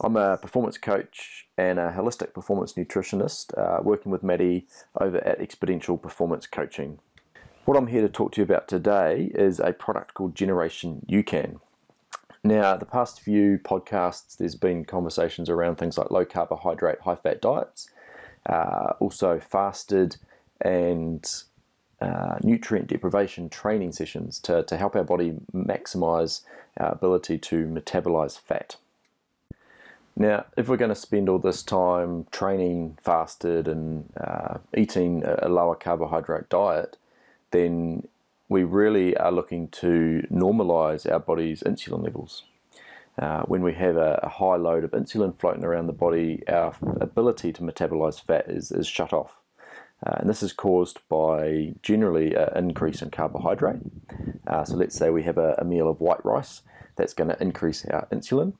I'm 0.00 0.16
a 0.16 0.38
performance 0.38 0.78
coach 0.78 1.46
and 1.58 1.78
a 1.78 1.92
holistic 1.92 2.32
performance 2.32 2.72
nutritionist 2.72 3.52
uh, 3.58 3.82
working 3.82 4.10
with 4.10 4.22
Maddie 4.22 4.66
over 4.98 5.18
at 5.18 5.38
Exponential 5.38 6.00
Performance 6.00 6.46
Coaching. 6.46 6.98
What 7.66 7.76
I'm 7.76 7.88
here 7.88 8.00
to 8.00 8.08
talk 8.08 8.32
to 8.32 8.40
you 8.40 8.44
about 8.44 8.66
today 8.66 9.30
is 9.34 9.60
a 9.60 9.74
product 9.74 10.14
called 10.14 10.34
Generation 10.34 11.04
UCAN. 11.10 11.60
Now, 12.42 12.74
the 12.78 12.86
past 12.86 13.20
few 13.20 13.58
podcasts, 13.58 14.38
there's 14.38 14.54
been 14.54 14.86
conversations 14.86 15.50
around 15.50 15.76
things 15.76 15.98
like 15.98 16.10
low 16.10 16.24
carbohydrate, 16.24 17.02
high 17.02 17.16
fat 17.16 17.42
diets, 17.42 17.90
uh, 18.46 18.94
also 18.98 19.38
fasted 19.40 20.16
and 20.62 21.44
uh, 22.04 22.38
nutrient 22.42 22.86
deprivation 22.88 23.48
training 23.48 23.92
sessions 23.92 24.38
to, 24.40 24.62
to 24.64 24.76
help 24.76 24.94
our 24.94 25.04
body 25.04 25.32
maximize 25.54 26.42
our 26.76 26.92
ability 26.92 27.38
to 27.38 27.64
metabolize 27.66 28.38
fat. 28.38 28.76
Now, 30.14 30.44
if 30.56 30.68
we're 30.68 30.76
going 30.76 30.90
to 30.90 30.94
spend 30.94 31.28
all 31.28 31.38
this 31.38 31.62
time 31.62 32.26
training 32.30 32.98
fasted 33.02 33.66
and 33.66 34.12
uh, 34.20 34.58
eating 34.76 35.24
a 35.24 35.48
lower 35.48 35.74
carbohydrate 35.74 36.48
diet, 36.48 36.98
then 37.52 38.06
we 38.48 38.64
really 38.64 39.16
are 39.16 39.32
looking 39.32 39.68
to 39.68 40.26
normalize 40.30 41.10
our 41.10 41.18
body's 41.18 41.62
insulin 41.62 42.04
levels. 42.04 42.42
Uh, 43.18 43.42
when 43.42 43.62
we 43.62 43.72
have 43.74 43.96
a, 43.96 44.20
a, 44.24 44.28
high 44.28 44.56
load 44.56 44.82
of 44.82 44.90
insulin 44.90 45.38
floating 45.38 45.64
around 45.64 45.86
the 45.86 45.92
body, 45.92 46.42
our 46.48 46.74
ability 47.00 47.52
to 47.52 47.62
metabolize 47.62 48.20
fat 48.20 48.44
is, 48.48 48.72
is 48.72 48.88
shut 48.88 49.12
off. 49.12 49.36
Uh, 50.04 50.16
and 50.18 50.28
this 50.28 50.42
is 50.42 50.52
caused 50.52 51.00
by 51.08 51.74
generally 51.82 52.34
an 52.34 52.68
increase 52.68 53.00
in 53.00 53.10
carbohydrate. 53.10 53.80
Uh, 54.46 54.64
so 54.64 54.76
let's 54.76 54.96
say 54.96 55.08
we 55.08 55.22
have 55.22 55.38
a, 55.38 55.54
a, 55.58 55.64
meal 55.64 55.88
of 55.88 56.00
white 56.00 56.22
rice, 56.24 56.62
that's 56.96 57.14
going 57.14 57.30
to 57.30 57.42
increase 57.42 57.84
our 57.86 58.06
insulin. 58.12 58.52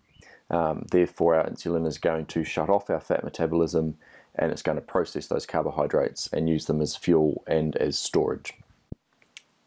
Um, 0.50 0.86
therefore, 0.90 1.34
our 1.34 1.48
insulin 1.48 1.86
is 1.86 1.98
going 1.98 2.26
to 2.26 2.44
shut 2.44 2.70
off 2.70 2.88
our 2.88 3.00
fat 3.00 3.24
metabolism 3.24 3.96
and 4.34 4.50
it's 4.50 4.62
going 4.62 4.76
to 4.76 4.82
process 4.82 5.26
those 5.26 5.46
carbohydrates 5.46 6.28
and 6.32 6.48
use 6.48 6.64
them 6.66 6.80
as 6.80 6.96
fuel 6.96 7.44
and 7.46 7.76
as 7.76 7.98
storage. 7.98 8.54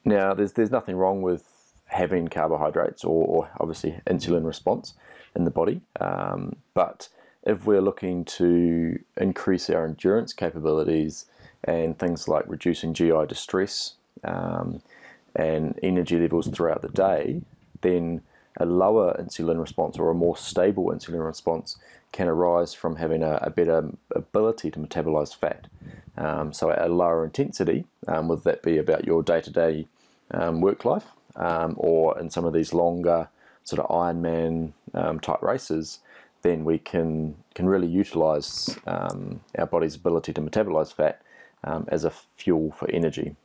Now, 0.04 0.34
there's, 0.34 0.54
there's 0.54 0.72
nothing 0.72 0.96
wrong 0.96 1.22
with 1.22 1.74
having 1.86 2.28
carbohydrates 2.28 3.04
or, 3.04 3.26
or 3.26 3.50
obviously 3.60 4.00
insulin 4.08 4.46
response 4.46 4.94
in 5.36 5.46
the 5.46 5.52
body, 5.52 5.82
um, 6.02 6.56
but 6.74 7.10
if 7.44 7.66
we're 7.66 7.82
looking 7.82 8.26
to 8.26 9.00
increase 9.16 9.70
our 9.70 9.86
endurance 9.86 10.34
capabilities 10.34 11.26
and 11.64 11.98
things 11.98 12.28
like 12.28 12.46
reducing 12.48 12.94
GI 12.94 13.26
distress 13.28 13.94
um, 14.24 14.82
and 15.36 15.78
energy 15.84 16.18
levels 16.18 16.48
throughout 16.48 16.82
the 16.82 16.90
day, 16.90 17.42
then 17.82 18.22
a 18.60 18.66
lower 18.66 19.16
insulin 19.20 19.60
response 19.60 19.98
or 19.98 20.10
a 20.10 20.16
more 20.16 20.36
stable 20.36 20.86
insulin 20.86 21.26
response 21.26 21.78
can 22.12 22.28
arise 22.28 22.74
from 22.74 22.96
having 22.96 23.22
a, 23.22 23.40
a 23.42 23.50
better 23.50 23.92
ability 24.16 24.72
to 24.72 24.80
metabolize 24.80 25.36
fat. 25.36 25.68
Um, 26.18 26.54
so 26.54 26.72
at 26.72 26.82
a 26.82 26.88
lower 26.88 27.24
intensity, 27.24 27.86
um, 28.08 28.28
whether 28.28 28.42
that 28.42 28.64
be 28.64 28.78
about 28.78 29.06
your 29.06 29.22
day-to-day 29.22 29.88
um, 30.32 30.62
work 30.62 30.84
life 30.86 31.12
um, 31.36 31.76
or 31.78 32.18
in 32.20 32.30
some 32.30 32.46
of 32.46 32.54
these 32.54 32.74
longer 32.74 33.30
sort 33.64 33.80
of 33.80 33.90
Ironman 33.90 34.72
um, 34.94 35.20
type 35.20 35.42
races, 35.42 36.00
then 36.42 36.64
we 36.64 36.78
can 36.78 37.36
can 37.54 37.68
really 37.68 37.88
utilize 37.88 38.78
um, 38.86 39.42
our 39.58 39.66
body's 39.66 39.96
ability 39.96 40.34
to 40.34 40.42
metabolize 40.42 40.94
fat 40.94 41.22
as 41.64 42.04
a 42.04 42.10
fuel 42.10 42.72
for 42.72 42.90
energy. 42.92 43.36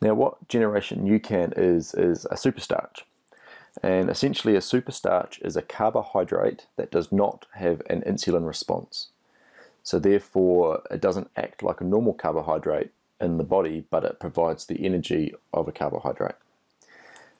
Now, 0.00 0.14
what 0.14 0.48
generation 0.48 1.06
UCAN 1.06 1.54
is 1.56 1.94
is 1.94 2.26
a 2.26 2.34
superstarch. 2.34 3.02
And 3.82 4.08
essentially, 4.08 4.54
a 4.54 4.60
superstarch 4.60 5.44
is 5.44 5.56
a 5.56 5.62
carbohydrate 5.62 6.66
that 6.76 6.92
does 6.92 7.10
not 7.10 7.46
have 7.54 7.82
an 7.88 8.02
insulin 8.02 8.46
response. 8.46 9.08
So, 9.82 9.98
therefore, 9.98 10.82
it 10.90 11.00
doesn't 11.00 11.30
act 11.36 11.62
like 11.62 11.80
a 11.80 11.84
normal 11.84 12.14
carbohydrate 12.14 12.90
in 13.20 13.38
the 13.38 13.44
body, 13.44 13.84
but 13.90 14.04
it 14.04 14.20
provides 14.20 14.66
the 14.66 14.84
energy 14.84 15.34
of 15.52 15.68
a 15.68 15.72
carbohydrate. 15.72 16.36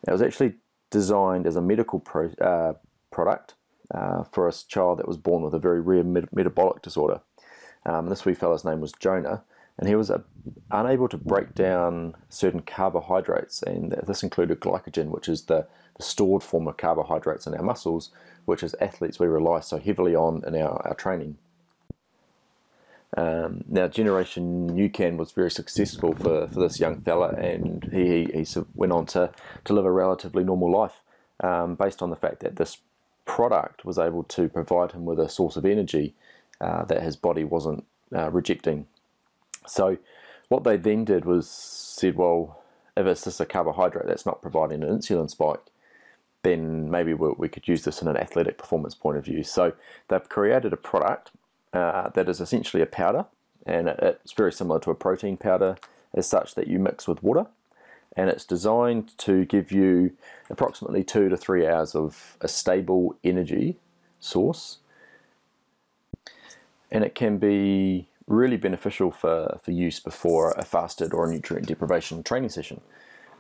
It 0.07 0.11
was 0.11 0.23
actually 0.23 0.55
designed 0.91 1.47
as 1.47 1.57
a 1.57 1.63
medical 1.63 2.01
pro, 2.01 2.31
uh, 2.41 2.75
product 3.11 3.55
uh, 3.93 4.25
for 4.25 4.49
a 4.49 4.53
child 4.53 4.99
that 4.99 5.09
was 5.09 5.17
born 5.17 5.43
with 5.43 5.55
a 5.55 5.59
very 5.59 5.81
rare 5.81 6.05
met- 6.05 6.35
metabolic 6.35 6.83
disorder. 6.83 7.21
Um, 7.87 8.09
this 8.09 8.25
wee 8.25 8.35
fellow's 8.35 8.65
name 8.65 8.81
was 8.81 8.93
Jonah, 8.93 9.43
and 9.79 9.89
he 9.89 9.95
was 9.95 10.11
uh, 10.11 10.23
unable 10.71 11.09
to 11.09 11.19
break 11.19 11.55
down 11.55 12.17
certain 12.29 12.61
carbohydrates, 12.61 13.63
and 13.63 13.93
this 14.07 14.23
included 14.23 14.61
glycogen, 14.61 15.09
which 15.09 15.29
is 15.29 15.43
the, 15.43 15.67
the, 15.97 16.03
stored 16.03 16.43
form 16.43 16.67
of 16.69 16.77
carbohydrates 16.77 17.47
in 17.47 17.55
our 17.55 17.63
muscles, 17.63 18.11
which 18.45 18.63
as 18.63 18.75
athletes 18.81 19.19
we 19.19 19.27
rely 19.27 19.61
so 19.61 19.79
heavily 19.79 20.15
on 20.15 20.43
in 20.47 20.55
our, 20.57 20.87
our 20.87 20.95
training. 20.95 21.37
Um, 23.17 23.63
now, 23.69 23.87
Generation 23.87 24.71
UCAN 24.71 25.17
was 25.19 25.33
very 25.33 25.51
successful 25.51 26.15
for, 26.15 26.49
for 26.49 26.61
this 26.61 26.81
young 26.81 27.01
fella, 27.01 27.29
and 27.31 27.89
he, 27.93 28.27
he, 28.27 28.45
he 28.45 28.61
went 28.75 28.93
on 28.93 29.07
to, 29.07 29.31
to 29.65 29.73
live 29.73 29.85
a 29.85 29.93
relatively 29.93 30.43
normal 30.43 30.71
life 30.71 31.01
um, 31.41 31.75
based 31.77 32.03
on 32.03 32.11
the 32.11 32.17
fact 32.17 32.41
that 32.41 32.57
this 32.57 32.79
product 33.25 33.85
was 33.85 33.99
able 33.99 34.23
to 34.25 34.49
provide 34.49 34.93
him 34.93 35.05
with 35.05 35.19
a 35.19 35.29
source 35.29 35.57
of 35.57 35.65
energy 35.65 36.15
uh, 36.61 36.85
that 36.85 37.03
his 37.03 37.17
body 37.17 37.45
wasn't 37.45 37.85
uh, 38.15 38.31
rejecting. 38.31 38.87
So, 39.67 39.99
what 40.49 40.65
they 40.65 40.77
then 40.77 41.05
did 41.05 41.25
was 41.25 41.49
said, 41.49 42.17
well, 42.17 42.63
if 42.97 43.07
it's 43.07 43.25
just 43.25 43.41
a 43.41 43.47
carbohydrate 43.47 44.07
that's 44.07 44.27
not 44.27 44.43
providing 44.43 44.83
an 44.83 44.99
insulin 44.99 45.31
spike, 45.31 45.61
then 46.43 46.91
maybe 46.91 47.15
we, 47.15 47.31
we 47.39 47.49
could 47.49 47.67
use 47.67 47.83
this 47.85 48.03
in 48.03 48.09
an 48.09 48.17
athletic 48.17 48.59
performance 48.59 48.95
point 48.95 49.17
of 49.17 49.25
view. 49.25 49.43
So, 49.43 49.73
they've 50.09 50.29
created 50.29 50.73
a 50.73 50.77
product 50.77 51.31
uh, 51.73 52.11
that 52.11 52.29
is 52.29 52.41
essentially 52.41 52.83
a 52.83 52.87
powder, 52.87 53.27
and 53.67 53.89
it, 53.89 53.99
it's 54.23 54.33
very 54.33 54.53
similar 54.53 54.79
to 54.81 54.91
a 54.91 54.95
protein 54.95 55.37
powder 55.37 55.77
as 56.15 56.29
such 56.29 56.55
that 56.55 56.69
you 56.69 56.79
mix 56.79 57.09
with 57.09 57.23
water. 57.23 57.47
And 58.17 58.31
it's 58.31 58.45
designed 58.45 59.17
to 59.19 59.45
give 59.45 59.73
you 59.73 60.13
approximately 60.49 61.03
two 61.03 61.29
to 61.29 61.37
three 61.37 61.67
hours 61.67 61.97
of 61.97 62.37
a 62.41 62.47
stable 62.47 63.17
energy 63.25 63.77
source. 64.21 64.79
And 66.95 67.05
it 67.05 67.15
can 67.15 67.37
be 67.37 68.09
really 68.27 68.57
beneficial 68.57 69.11
for, 69.11 69.59
for 69.63 69.71
use 69.71 70.01
before 70.01 70.53
a 70.53 70.65
fasted 70.65 71.13
or 71.13 71.27
a 71.27 71.31
nutrient 71.31 71.67
deprivation 71.67 72.23
training 72.23 72.49
session. 72.49 72.81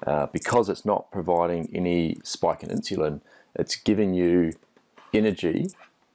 Uh, 0.07 0.27
because 0.27 0.69
it's 0.69 0.85
not 0.85 1.11
providing 1.11 1.71
any 1.73 2.19
spike 2.23 2.63
in 2.63 2.69
insulin, 2.69 3.23
it's 3.55 3.77
giving 3.77 4.13
you 4.13 4.53
energy 5.15 5.71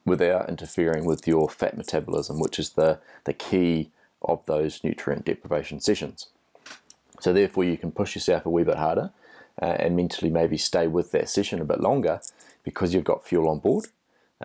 without 0.05 0.47
interfering 0.47 1.05
with 1.05 1.27
your 1.27 1.49
fat 1.49 1.75
metabolism, 1.75 2.39
which 2.39 2.59
is 2.59 2.71
the, 2.71 2.99
the 3.23 3.33
key 3.33 3.89
of 4.21 4.45
those 4.45 4.83
nutrient 4.83 5.25
deprivation 5.25 5.79
sessions. 5.79 6.27
So, 7.19 7.33
therefore, 7.33 7.63
you 7.63 7.77
can 7.77 7.91
push 7.91 8.15
yourself 8.15 8.45
a 8.45 8.49
wee 8.49 8.63
bit 8.63 8.77
harder 8.77 9.11
uh, 9.61 9.65
and 9.65 9.95
mentally 9.95 10.29
maybe 10.29 10.57
stay 10.57 10.87
with 10.87 11.11
that 11.11 11.29
session 11.29 11.59
a 11.59 11.65
bit 11.65 11.81
longer 11.81 12.21
because 12.63 12.93
you've 12.93 13.03
got 13.03 13.25
fuel 13.25 13.49
on 13.49 13.59
board, 13.59 13.87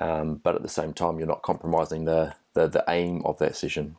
um, 0.00 0.37
but 0.42 0.54
at 0.54 0.62
the 0.62 0.68
same 0.68 0.92
time, 0.92 1.18
you're 1.18 1.28
not 1.28 1.42
compromising 1.42 2.04
the, 2.04 2.35
the, 2.55 2.67
the 2.67 2.85
aim 2.88 3.23
of 3.25 3.38
that 3.38 3.57
session. 3.57 3.97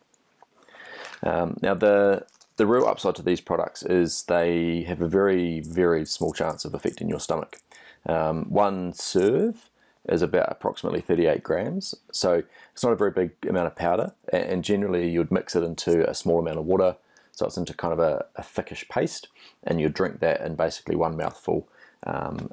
Um, 1.24 1.58
now, 1.62 1.74
the 1.74 2.26
the 2.58 2.66
real 2.66 2.86
upside 2.86 3.16
to 3.16 3.22
these 3.22 3.42
products 3.42 3.84
is 3.84 4.24
they 4.24 4.84
have 4.84 5.02
a 5.02 5.08
very, 5.08 5.60
very 5.60 6.06
small 6.06 6.32
chance 6.32 6.64
of 6.64 6.74
affecting 6.74 7.10
your 7.10 7.20
stomach. 7.20 7.58
Um, 8.06 8.46
one 8.46 8.94
serve 8.94 9.70
is 10.08 10.22
about 10.22 10.52
approximately 10.52 11.02
38 11.02 11.44
grams, 11.44 11.96
so 12.12 12.44
it's 12.72 12.84
not 12.84 12.94
a 12.94 12.98
very 12.98 13.12
big 13.12 13.32
amount 13.48 13.68
of 13.68 13.76
powder, 13.76 14.14
and 14.32 14.64
generally 14.64 15.10
you'd 15.10 15.32
mix 15.32 15.56
it 15.56 15.64
into 15.64 16.10
a 16.10 16.14
small 16.14 16.40
amount 16.40 16.60
of 16.60 16.66
water, 16.66 16.96
so 17.32 17.46
it's 17.46 17.58
into 17.58 17.74
kind 17.74 17.92
of 17.92 18.00
a, 18.00 18.26
a 18.36 18.42
thickish 18.42 18.88
paste, 18.88 19.28
and 19.64 19.82
you 19.82 19.90
drink 19.90 20.20
that 20.20 20.42
in 20.42 20.56
basically 20.56 20.96
one 20.96 21.18
mouthful 21.18 21.68
um, 22.06 22.52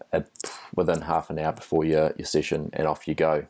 within 0.74 1.02
half 1.02 1.30
an 1.30 1.38
hour 1.38 1.52
before 1.52 1.84
your, 1.84 2.12
your 2.16 2.26
session, 2.26 2.70
and 2.72 2.88
off 2.88 3.06
you 3.06 3.14
go. 3.14 3.46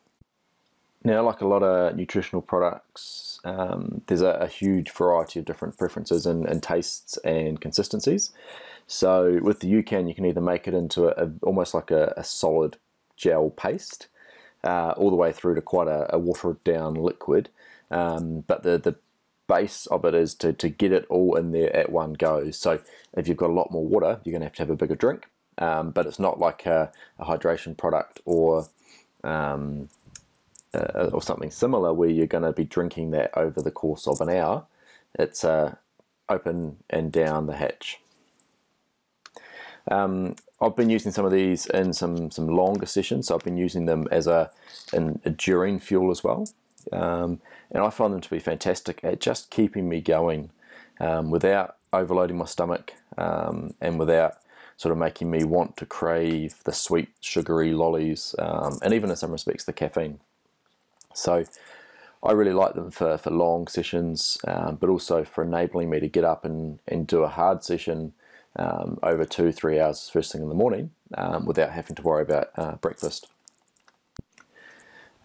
Now, 1.05 1.25
like 1.25 1.41
a 1.41 1.49
lot 1.49 1.63
of 1.63 1.97
nutritional 1.97 2.43
products, 2.43 3.41
um, 3.45 4.03
there's 4.07 4.23
a, 4.23 4.33
a, 4.35 4.47
huge 4.47 4.93
variety 4.93 5.41
of 5.41 5.45
different 5.45 5.77
preferences 5.77 6.27
and, 6.27 6.47
and, 6.47 6.63
tastes 6.63 7.17
and 7.19 7.61
consistencies. 7.61 8.31
So 8.87 9.41
with 9.43 9.61
the 9.61 9.73
UCAN, 9.73 10.09
you 10.09 10.15
can 10.15 10.25
either 10.25 10.41
make 10.41 10.69
it 10.69 10.75
into 10.75 11.09
a, 11.09 11.27
a 11.27 11.31
almost 11.43 11.75
like 11.75 11.91
a, 11.91 12.15
a, 12.17 12.23
solid 12.23 12.77
gel 13.17 13.51
paste, 13.51 14.07
uh, 14.63 14.95
all 14.97 15.11
the 15.11 15.17
way 15.17 15.33
through 15.33 15.57
to 15.57 15.63
quite 15.63 15.89
a, 15.89 16.19
watered 16.19 16.63
down 16.63 16.95
liquid. 16.95 17.49
Um, 17.91 18.45
but 18.47 18.63
the 18.63 18.79
the 18.79 18.97
base 19.49 19.87
of 19.87 20.05
it 20.05 20.15
is 20.15 20.35
to, 20.35 20.53
to 20.53 20.69
get 20.69 20.93
it 20.93 21.05
all 21.09 21.37
in 21.37 21.53
there 21.53 21.75
at 21.75 21.91
one 21.91 22.15
go. 22.15 22.51
So 22.51 22.81
if 23.15 23.29
you've 23.29 23.37
got 23.37 23.51
a 23.51 23.53
lot 23.53 23.71
more 23.71 23.85
water, 23.85 24.21
you're 24.25 24.33
going 24.33 24.41
to 24.41 24.47
have 24.47 24.55
to 24.55 24.63
have 24.63 24.71
a 24.71 24.77
bigger 24.77 24.95
drink. 24.95 25.27
Um, 25.59 25.91
but 25.91 26.07
it's 26.07 26.19
not 26.19 26.39
like 26.39 26.65
a, 26.65 26.91
hydration 27.21 27.77
product 27.77 28.21
or 28.25 28.67
um, 29.23 29.89
uh, 30.75 31.11
or 31.13 31.23
something 31.23 31.51
similar 31.51 31.93
where 31.93 32.09
you're 32.09 32.27
going 32.27 32.45
to 32.45 32.53
be 32.53 32.65
drinking 32.65 33.11
that 33.13 33.37
over 33.37 33.61
the 33.61 33.71
course 33.71 34.07
of 34.07 34.21
an 34.21 34.31
hour, 34.31 34.67
it's 35.19 35.45
uh, 35.45 35.75
open 36.29 36.77
and 36.89 37.13
down 37.13 37.47
the 37.47 37.57
hatch. 37.57 38.01
Um, 39.91 40.37
I've 40.61 40.77
been 40.77 40.91
using 40.91 41.11
some 41.11 41.25
of 41.25 41.33
these 41.33 41.67
in 41.67 41.93
some 41.93 42.31
some 42.31 42.47
longer 42.47 42.87
sessions, 42.87 43.27
so 43.27 43.35
I've 43.35 43.45
been 43.45 43.57
using 43.57 43.87
them 43.87 44.07
as 44.11 44.27
a 44.27 44.51
an 44.93 45.21
enduring 45.25 45.81
fuel 45.81 46.11
as 46.11 46.23
well, 46.23 46.49
um, 46.93 47.41
and 47.71 47.83
I 47.83 47.91
find 47.91 48.15
them 48.15 48.21
to 48.21 48.31
be 48.31 48.39
fantastic 48.39 49.01
at 49.03 49.21
just 49.21 49.51
keeping 49.51 49.89
me 49.89 50.01
going 50.01 50.51
um, 51.01 51.31
without 51.31 51.77
overloading 51.93 52.39
my 52.39 52.45
stomach 52.45 52.93
um, 53.19 53.75
and 53.81 53.99
without 53.99 54.37
sort 54.77 54.93
of 54.93 54.99
making 54.99 55.31
me 55.31 55.45
want 55.45 55.77
to 55.77 55.87
crave 55.87 56.57
the 56.65 56.73
sweet, 56.73 57.09
sugary 57.21 57.73
lollies, 57.73 58.35
um, 58.39 58.79
and 58.83 58.95
even 58.95 59.11
in 59.11 59.17
some 59.17 59.33
respects 59.33 59.65
the 59.65 59.73
caffeine. 59.73 60.21
So 61.15 61.45
I 62.23 62.33
really 62.33 62.53
like 62.53 62.75
them 62.75 62.91
for, 62.91 63.19
for 63.19 63.31
long 63.31 63.67
sessions, 63.67 64.39
um, 64.47 64.77
but 64.77 64.89
also 64.89 65.25
for 65.25 65.43
enabling 65.43 65.91
me 65.91 66.01
to 66.01 66.09
get 66.09 66.25
up 66.25 66.45
and, 66.45 66.79
and 66.87 67.07
do 67.07 67.23
a 67.23 67.29
hard 67.29 67.65
session 67.65 68.13
um, 68.57 68.99
over 69.03 69.25
two, 69.25 69.51
three 69.51 69.81
hours 69.81 70.09
first 70.09 70.33
thing 70.33 70.43
in 70.43 70.49
the 70.49 70.55
morning 70.55 70.91
um, 71.17 71.47
without 71.47 71.71
having 71.71 71.97
to 71.97 72.03
worry 72.03 72.23
about 72.23 72.51
uh, 72.57 72.77
breakfast. 72.77 73.29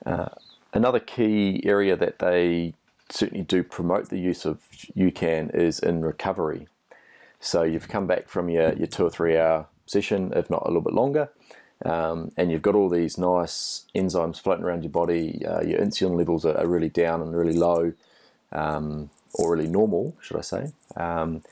Uh, 0.05 0.29
another 0.73 0.99
key 0.99 1.61
area 1.65 1.95
that 1.95 2.19
they 2.19 2.73
certainly 3.09 3.43
do 3.43 3.63
promote 3.63 4.09
the 4.09 4.19
use 4.19 4.45
of 4.45 4.59
UCAN 4.95 5.53
is 5.53 5.79
in 5.79 6.01
recovery. 6.01 6.67
So 7.39 7.63
you've 7.63 7.88
come 7.88 8.07
back 8.07 8.27
from 8.27 8.49
your, 8.49 8.73
your 8.73 8.88
two 8.88 9.05
or 9.05 9.09
three 9.09 9.38
hour 9.38 9.67
session, 9.85 10.33
if 10.35 10.49
not 10.49 10.63
a 10.63 10.67
little 10.67 10.81
bit 10.81 10.93
longer, 10.93 11.29
um, 11.86 12.32
and 12.38 12.51
you've 12.51 12.61
got 12.61 12.75
all 12.75 12.89
these 12.89 13.17
nice 13.17 13.86
enzymes 13.95 14.41
floating 14.41 14.63
around 14.63 14.84
your 14.84 14.91
body. 14.91 15.45
Uh, 15.45 15.61
your 15.61 15.80
insulin 15.80 16.17
levels 16.17 16.45
are, 16.45 16.57
are, 16.57 16.67
really 16.67 16.89
down 16.89 17.21
and 17.21 17.36
really 17.36 17.53
low, 17.53 17.93
um, 18.51 19.09
or 19.34 19.51
really 19.51 19.69
normal, 19.69 20.15
should 20.19 20.38
I 20.38 20.41
say? 20.41 20.71
Um, 20.95 21.43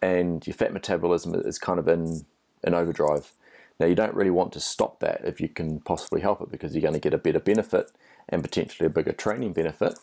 and 0.00 0.46
your 0.46 0.54
fat 0.54 0.72
metabolism 0.72 1.34
is 1.34 1.58
kind 1.58 1.78
of 1.78 1.88
in 1.88 2.24
in 2.62 2.74
overdrive. 2.74 3.32
Now 3.80 3.86
you 3.86 3.96
don't 3.96 4.14
really 4.14 4.30
want 4.30 4.52
to 4.52 4.60
stop 4.60 5.00
that 5.00 5.22
if 5.24 5.40
you 5.40 5.48
can 5.48 5.80
possibly 5.80 6.20
help 6.20 6.40
it, 6.40 6.50
because 6.50 6.74
you're 6.74 6.82
going 6.82 6.94
to 6.94 7.00
get 7.00 7.14
a 7.14 7.18
better 7.18 7.40
benefit 7.40 7.90
and 8.28 8.42
potentially 8.42 8.86
a 8.86 8.90
bigger 8.90 9.12
training 9.12 9.52
benefit 9.52 9.98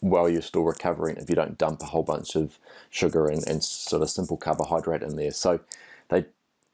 while 0.00 0.28
you're 0.28 0.42
still 0.42 0.62
recovering 0.62 1.16
if 1.16 1.28
you 1.28 1.34
don't 1.34 1.58
dump 1.58 1.82
a 1.82 1.86
whole 1.86 2.02
bunch 2.02 2.36
of 2.36 2.58
sugar 2.90 3.26
and, 3.26 3.46
and 3.48 3.64
sort 3.64 4.02
of 4.02 4.10
simple 4.10 4.36
carbohydrate 4.36 5.02
in 5.02 5.16
there. 5.16 5.32
So 5.32 5.60
they 6.08 6.26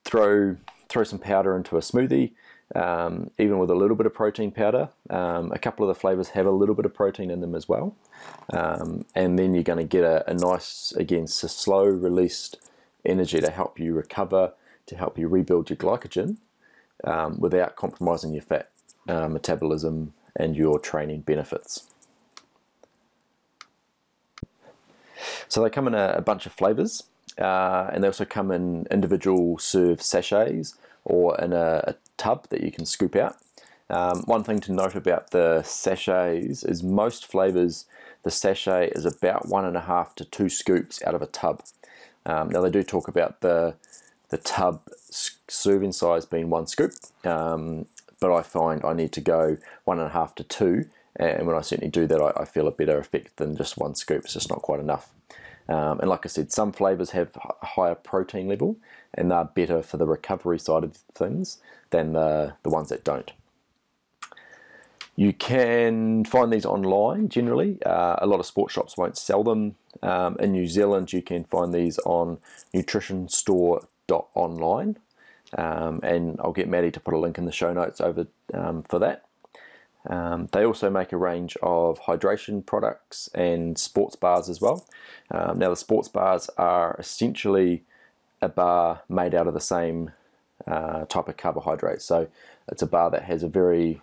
throw 0.05 0.57
throw 0.89 1.05
some 1.05 1.19
powder 1.19 1.57
into 1.57 1.79
a 1.79 1.81
smoothie 1.81 2.33
um, 2.75 3.31
even 3.39 3.59
with 3.59 3.71
a 3.71 3.75
little 3.75 3.97
bit 3.97 4.07
of 4.07 4.15
protein 4.15 4.51
powder. 4.51 4.89
Um, 5.11 5.53
a 5.53 5.59
couple 5.59 5.89
of 5.89 5.95
the 5.95 6.01
flavors 6.01 6.31
have 6.31 6.47
a 6.47 6.51
little 6.51 6.75
bit 6.75 6.87
of 6.87 6.95
protein 6.95 7.31
in 7.31 7.41
them 7.41 7.55
as 7.55 7.69
well. 7.69 7.95
Um, 8.53 9.05
and 9.15 9.39
then 9.39 9.55
you're 9.55 9.63
going 9.63 9.79
to 9.79 9.85
get 9.85 10.05
a, 10.05 10.29
a 10.31 10.35
nice, 10.35 10.93
again, 10.93 11.27
slow 11.27 11.85
released 11.85 12.57
energy 13.05 13.41
to 13.41 13.51
help 13.51 13.79
you 13.79 13.95
recover, 13.95 14.53
to 14.87 14.97
help 14.97 15.19
you 15.19 15.29
rebuild 15.29 15.71
your 15.71 15.77
glycogen 15.77 16.39
um, 17.05 17.39
without 17.39 17.77
compromising 17.77 18.33
your 18.33 18.43
fat 18.43 18.71
uh, 19.09 19.29
metabolism 19.29 20.15
and 20.37 20.57
your 20.57 20.79
training 20.79 21.21
benefits. 21.21 21.89
So 25.49 25.63
they 25.63 25.71
come 25.71 25.87
in 25.87 25.95
a, 25.95 26.15
a 26.17 26.23
bunch 26.23 26.47
of 26.47 26.53
flavors, 26.53 27.05
uh, 27.39 27.91
and 27.93 28.03
they 28.03 28.09
also 28.09 28.25
come 28.25 28.51
in 28.51 28.87
individual 28.91 29.59
serve 29.59 30.01
sachets 30.01 30.75
or 31.05 31.39
in 31.39 31.53
a, 31.53 31.83
a 31.89 31.95
tub 32.17 32.49
that 32.51 32.63
you 32.63 32.71
can 32.71 32.87
scoop 32.87 33.17
out. 33.17 33.37
Um, 33.91 34.23
one 34.23 34.43
thing 34.43 34.61
to 34.61 34.73
note 34.73 34.95
about 34.95 35.31
the 35.33 35.63
sachets 35.63 36.65
is 36.65 36.83
most 36.83 37.27
flavors, 37.27 37.85
the 38.23 38.31
sachet 38.31 38.91
is 38.91 39.05
about 39.05 39.49
one 39.49 39.65
and 39.65 39.77
a 39.77 39.83
half 39.83 40.15
to 40.17 40.25
two 40.25 40.49
scoops 40.49 41.03
out 41.05 41.15
of 41.15 41.23
a 41.23 41.27
tub. 41.27 41.63
Um, 42.25 42.51
now 42.51 42.61
they 42.63 42.71
do 42.71 42.83
talk 42.83 43.09
about 43.09 43.41
the 43.41 43.75
the 44.31 44.39
tub 44.39 44.81
serving 45.47 45.93
size 45.93 46.25
being 46.25 46.49
one 46.49 46.67
scoop, 46.67 46.93
um, 47.25 47.85
but 48.19 48.35
I 48.35 48.41
find 48.43 48.83
I 48.83 48.95
need 48.95 49.13
to 49.13 49.21
go 49.21 49.59
one 49.85 49.99
and 49.99 50.09
a 50.09 50.13
half 50.13 50.35
to 50.37 50.45
two, 50.45 50.87
and 51.17 51.47
when 51.47 51.55
I 51.55 51.61
certainly 51.61 51.91
do 51.91 52.07
that, 52.07 52.19
I, 52.19 52.41
I 52.41 52.45
feel 52.47 52.67
a 52.67 52.71
better 52.71 52.99
effect 52.99 53.37
than 53.37 53.57
just 53.57 53.77
one 53.77 53.95
scoop. 53.95 54.25
It's 54.25 54.33
just 54.33 54.49
not 54.49 54.63
quite 54.63 54.81
enough. 54.81 55.11
Um, 55.69 56.01
and 56.01 56.09
like 56.09 56.25
I 56.25 56.29
said, 56.29 56.51
some 56.51 56.73
flavors 56.73 57.11
have 57.11 57.37
a 57.61 57.67
higher 57.67 57.95
protein 57.95 58.49
level, 58.49 58.77
and 59.15 59.31
they're 59.31 59.45
better 59.45 59.83
for 59.83 59.97
the 59.97 60.07
recovery 60.07 60.59
side 60.59 60.85
of 60.85 60.97
things 61.15 61.59
than 61.91 62.13
the, 62.13 62.55
the 62.63 62.71
ones 62.71 62.89
that 62.89 63.05
don't. 63.05 63.33
You 65.15 65.35
can 65.35 66.25
find 66.25 66.51
these 66.53 66.65
online 66.65 67.29
generally. 67.29 67.79
Uh, 67.85 68.17
a 68.19 68.27
lot 68.27 68.41
of 68.41 68.47
sports 68.47 68.73
shops 68.73 68.97
won't 68.97 69.19
sell 69.19 69.45
them. 69.45 69.75
Um, 70.03 70.39
in 70.41 70.53
New 70.53 70.67
Zealand, 70.67 71.13
you 71.13 71.21
can 71.21 71.45
find 71.45 71.75
these 71.75 71.99
on 71.99 72.39
nutritionstore.online. 72.75 74.97
Um, 75.59 76.01
and 76.03 76.41
I'll 76.41 76.53
get 76.53 76.69
Maddie 76.69 76.91
to 76.93 77.01
put 77.01 77.13
a 77.13 77.19
link 77.19 77.37
in 77.37 77.45
the 77.45 77.53
show 77.53 77.75
notes 77.75 78.01
over 78.01 78.27
um, 78.55 78.85
for 78.85 78.99
that. 79.01 79.27
Um, 80.09 80.49
they 80.53 80.65
also 80.65 80.91
make 80.91 81.13
a 81.13 81.17
range 81.17 81.57
of 81.63 82.01
hydration 82.01 82.65
products 82.65 83.29
and 83.35 83.79
sports 83.79 84.17
bars 84.17 84.49
as 84.49 84.61
well. 84.61 84.87
Um, 85.31 85.59
now, 85.59 85.71
the 85.71 85.77
sports 85.77 86.09
bars 86.09 86.51
are 86.59 86.97
essentially 86.99 87.85
a 88.43 88.49
bar 88.49 89.03
made 89.09 89.35
out 89.35 89.47
of 89.47 89.55
the 89.55 89.61
same 89.61 90.13
uh, 90.67 91.07
type 91.07 91.29
of 91.29 91.37
carbohydrate. 91.37 92.03
So, 92.03 92.29
it's 92.69 92.83
a 92.83 92.87
bar 92.87 93.11
that 93.11 93.25
has 93.25 93.43
a 93.43 93.49
very 93.49 94.03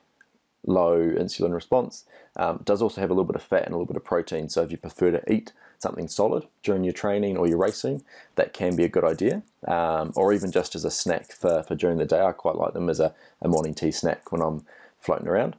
low 0.66 1.00
insulin 1.00 1.54
response. 1.54 2.06
Um, 2.36 2.62
does 2.66 2.82
also 2.82 3.02
have 3.02 3.10
a 3.10 3.14
little 3.14 3.26
bit 3.26 3.36
of 3.36 3.44
fat 3.44 3.66
and 3.66 3.74
a 3.74 3.78
little 3.78 3.86
bit 3.86 3.98
of 3.98 4.04
protein. 4.04 4.50
So, 4.50 4.64
if 4.64 4.72
you 4.72 4.78
prefer 4.78 5.12
to 5.12 5.32
eat 5.32 5.54
something 5.78 6.08
solid 6.08 6.46
during 6.62 6.84
your 6.84 6.94
training 6.94 7.38
or 7.38 7.48
your 7.48 7.58
racing, 7.58 8.04
that 8.36 8.54
can 8.54 8.76
be 8.76 8.84
a 8.84 8.90
good 8.90 9.06
idea. 9.06 9.44
Um, 9.68 10.12
or 10.16 10.34
even 10.34 10.52
just 10.52 10.76
as 10.76 10.86
a 10.86 10.92
snack 10.92 11.32
for, 11.32 11.64
for 11.64 11.76
during 11.76 11.98
the 11.98 12.06
day. 12.06 12.22
I 12.22 12.32
quite 12.34 12.56
like 12.56 12.74
them 12.74 12.90
as 12.90 13.00
a, 13.00 13.14
a 13.42 13.48
morning 13.48 13.74
tea 13.74 13.92
snack 13.92 14.32
when 14.32 14.42
I'm 14.42 14.66
floating 15.00 15.28
around. 15.28 15.56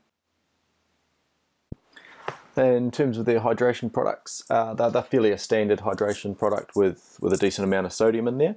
In 2.56 2.90
terms 2.90 3.16
of 3.16 3.26
their 3.26 3.40
hydration 3.40 3.92
products, 3.92 4.44
uh, 4.50 4.74
they're, 4.74 4.90
they're, 4.90 5.02
fairly 5.02 5.30
a 5.30 5.38
standard 5.38 5.80
hydration 5.80 6.36
product 6.36 6.74
with, 6.74 7.16
with 7.20 7.32
a 7.32 7.36
decent 7.36 7.64
amount 7.64 7.86
of 7.86 7.92
sodium 7.92 8.26
in 8.26 8.38
there. 8.38 8.56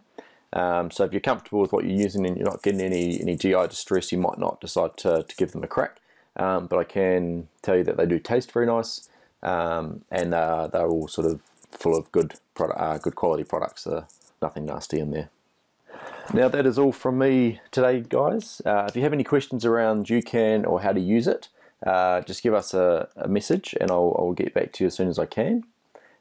Um, 0.51 0.91
so 0.91 1.03
if 1.03 1.13
you're 1.13 1.21
comfortable 1.21 1.59
with 1.59 1.71
what 1.71 1.83
you're 1.85 1.99
using 1.99 2.25
and 2.25 2.37
you're 2.37 2.49
not 2.49 2.63
getting 2.63 2.81
any, 2.81 3.19
any 3.21 3.35
GI 3.35 3.67
distress, 3.67 4.11
you 4.11 4.17
might 4.17 4.37
not 4.37 4.59
decide 4.61 4.97
to, 4.97 5.23
to 5.23 5.35
give 5.35 5.51
them 5.51 5.63
a 5.63 5.67
crack. 5.67 5.97
Um, 6.35 6.67
but 6.67 6.79
I 6.79 6.83
can 6.83 7.47
tell 7.61 7.77
you 7.77 7.83
that 7.83 7.97
they 7.97 8.05
do 8.05 8.19
taste 8.19 8.51
very 8.51 8.65
nice 8.65 9.09
um, 9.43 10.03
and 10.09 10.33
uh, 10.33 10.67
they're 10.67 10.87
all 10.87 11.07
sort 11.07 11.27
of 11.27 11.41
full 11.71 11.95
of 11.95 12.11
good 12.11 12.35
product, 12.55 12.79
uh, 12.79 12.97
good 12.97 13.15
quality 13.15 13.43
products. 13.43 13.83
So 13.83 14.05
nothing 14.41 14.65
nasty 14.65 14.99
in 14.99 15.11
there. 15.11 15.29
Now 16.33 16.47
that 16.47 16.65
is 16.65 16.79
all 16.79 16.91
from 16.91 17.19
me 17.19 17.61
today, 17.71 18.01
guys. 18.01 18.61
Uh, 18.65 18.85
if 18.87 18.95
you 18.95 19.03
have 19.03 19.13
any 19.13 19.23
questions 19.23 19.65
around 19.65 20.07
UCAN 20.07 20.65
or 20.65 20.81
how 20.81 20.93
to 20.93 20.99
use 20.99 21.27
it, 21.27 21.49
uh, 21.85 22.21
just 22.21 22.43
give 22.43 22.53
us 22.53 22.73
a, 22.73 23.07
a 23.15 23.27
message 23.27 23.75
and 23.79 23.91
I'll, 23.91 24.15
I'll, 24.17 24.33
get 24.33 24.53
back 24.53 24.71
to 24.73 24.83
you 24.83 24.87
as 24.87 24.95
soon 24.95 25.09
as 25.09 25.19
I 25.19 25.25
can. 25.25 25.63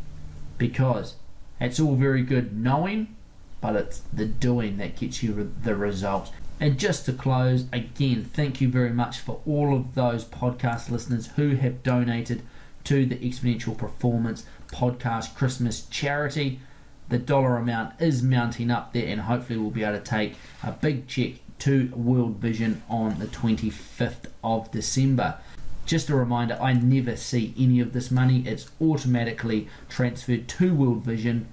because 0.58 1.16
it's 1.60 1.80
all 1.80 1.96
very 1.96 2.22
good 2.22 2.56
knowing, 2.56 3.16
but 3.60 3.76
it's 3.76 4.02
the 4.12 4.26
doing 4.26 4.76
that 4.76 4.96
gets 4.96 5.22
you 5.22 5.52
the 5.62 5.74
results. 5.74 6.30
And 6.60 6.78
just 6.78 7.04
to 7.06 7.12
close, 7.12 7.66
again, 7.72 8.24
thank 8.24 8.60
you 8.60 8.68
very 8.68 8.90
much 8.90 9.18
for 9.18 9.40
all 9.46 9.74
of 9.74 9.94
those 9.94 10.24
podcast 10.24 10.88
listeners 10.88 11.26
who 11.36 11.56
have 11.56 11.82
donated 11.82 12.42
to 12.84 13.04
the 13.06 13.16
Exponential 13.16 13.76
Performance 13.76 14.44
Podcast 14.68 15.34
Christmas 15.34 15.86
charity. 15.86 16.60
The 17.08 17.18
dollar 17.18 17.56
amount 17.56 18.00
is 18.00 18.22
mounting 18.22 18.70
up 18.70 18.92
there, 18.92 19.06
and 19.08 19.22
hopefully, 19.22 19.58
we'll 19.58 19.70
be 19.70 19.82
able 19.82 19.98
to 19.98 20.04
take 20.04 20.36
a 20.62 20.72
big 20.72 21.06
check 21.06 21.34
to 21.60 21.90
World 21.94 22.36
Vision 22.36 22.82
on 22.88 23.18
the 23.18 23.26
25th 23.26 24.26
of 24.42 24.70
December. 24.70 25.38
Just 25.86 26.08
a 26.08 26.14
reminder 26.14 26.58
I 26.60 26.72
never 26.72 27.16
see 27.16 27.52
any 27.58 27.80
of 27.80 27.92
this 27.92 28.10
money, 28.10 28.46
it's 28.46 28.70
automatically 28.80 29.68
transferred 29.88 30.48
to 30.48 30.74
World 30.74 31.04
Vision 31.04 31.48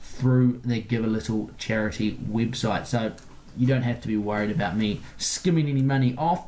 through 0.00 0.60
the 0.64 0.80
Give 0.80 1.04
a 1.04 1.08
Little 1.08 1.50
charity 1.56 2.18
website. 2.28 2.86
So 2.86 3.12
you 3.56 3.66
don't 3.66 3.82
have 3.82 4.00
to 4.02 4.08
be 4.08 4.16
worried 4.16 4.50
about 4.50 4.76
me 4.76 5.00
skimming 5.18 5.68
any 5.68 5.82
money 5.82 6.14
off. 6.16 6.46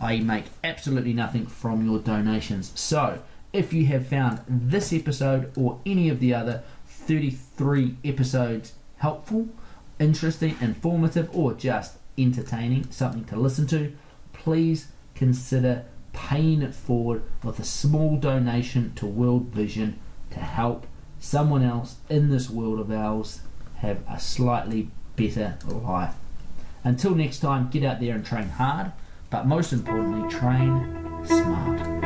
I 0.00 0.18
make 0.20 0.46
absolutely 0.62 1.12
nothing 1.12 1.46
from 1.46 1.86
your 1.86 1.98
donations. 1.98 2.72
So, 2.74 3.22
if 3.52 3.72
you 3.72 3.86
have 3.86 4.06
found 4.06 4.40
this 4.48 4.92
episode 4.92 5.52
or 5.56 5.80
any 5.86 6.08
of 6.08 6.20
the 6.20 6.34
other 6.34 6.62
33 6.86 7.96
episodes 8.04 8.72
helpful, 8.96 9.48
interesting, 9.98 10.56
informative, 10.60 11.28
or 11.32 11.54
just 11.54 11.98
entertaining, 12.18 12.90
something 12.90 13.24
to 13.26 13.36
listen 13.36 13.66
to, 13.68 13.96
please 14.32 14.88
consider 15.14 15.84
paying 16.12 16.62
it 16.62 16.74
forward 16.74 17.22
with 17.42 17.58
a 17.58 17.64
small 17.64 18.16
donation 18.16 18.92
to 18.94 19.06
World 19.06 19.46
Vision 19.46 19.98
to 20.30 20.40
help 20.40 20.86
someone 21.20 21.62
else 21.62 21.96
in 22.08 22.30
this 22.30 22.50
world 22.50 22.80
of 22.80 22.90
ours 22.90 23.40
have 23.76 24.02
a 24.08 24.18
slightly 24.18 24.90
better 25.16 25.58
life. 25.66 26.14
Until 26.84 27.14
next 27.14 27.38
time, 27.38 27.70
get 27.70 27.82
out 27.82 27.98
there 27.98 28.14
and 28.14 28.24
train 28.24 28.50
hard, 28.50 28.92
but 29.30 29.46
most 29.46 29.72
importantly, 29.72 30.28
train 30.30 31.24
smart. 31.24 32.03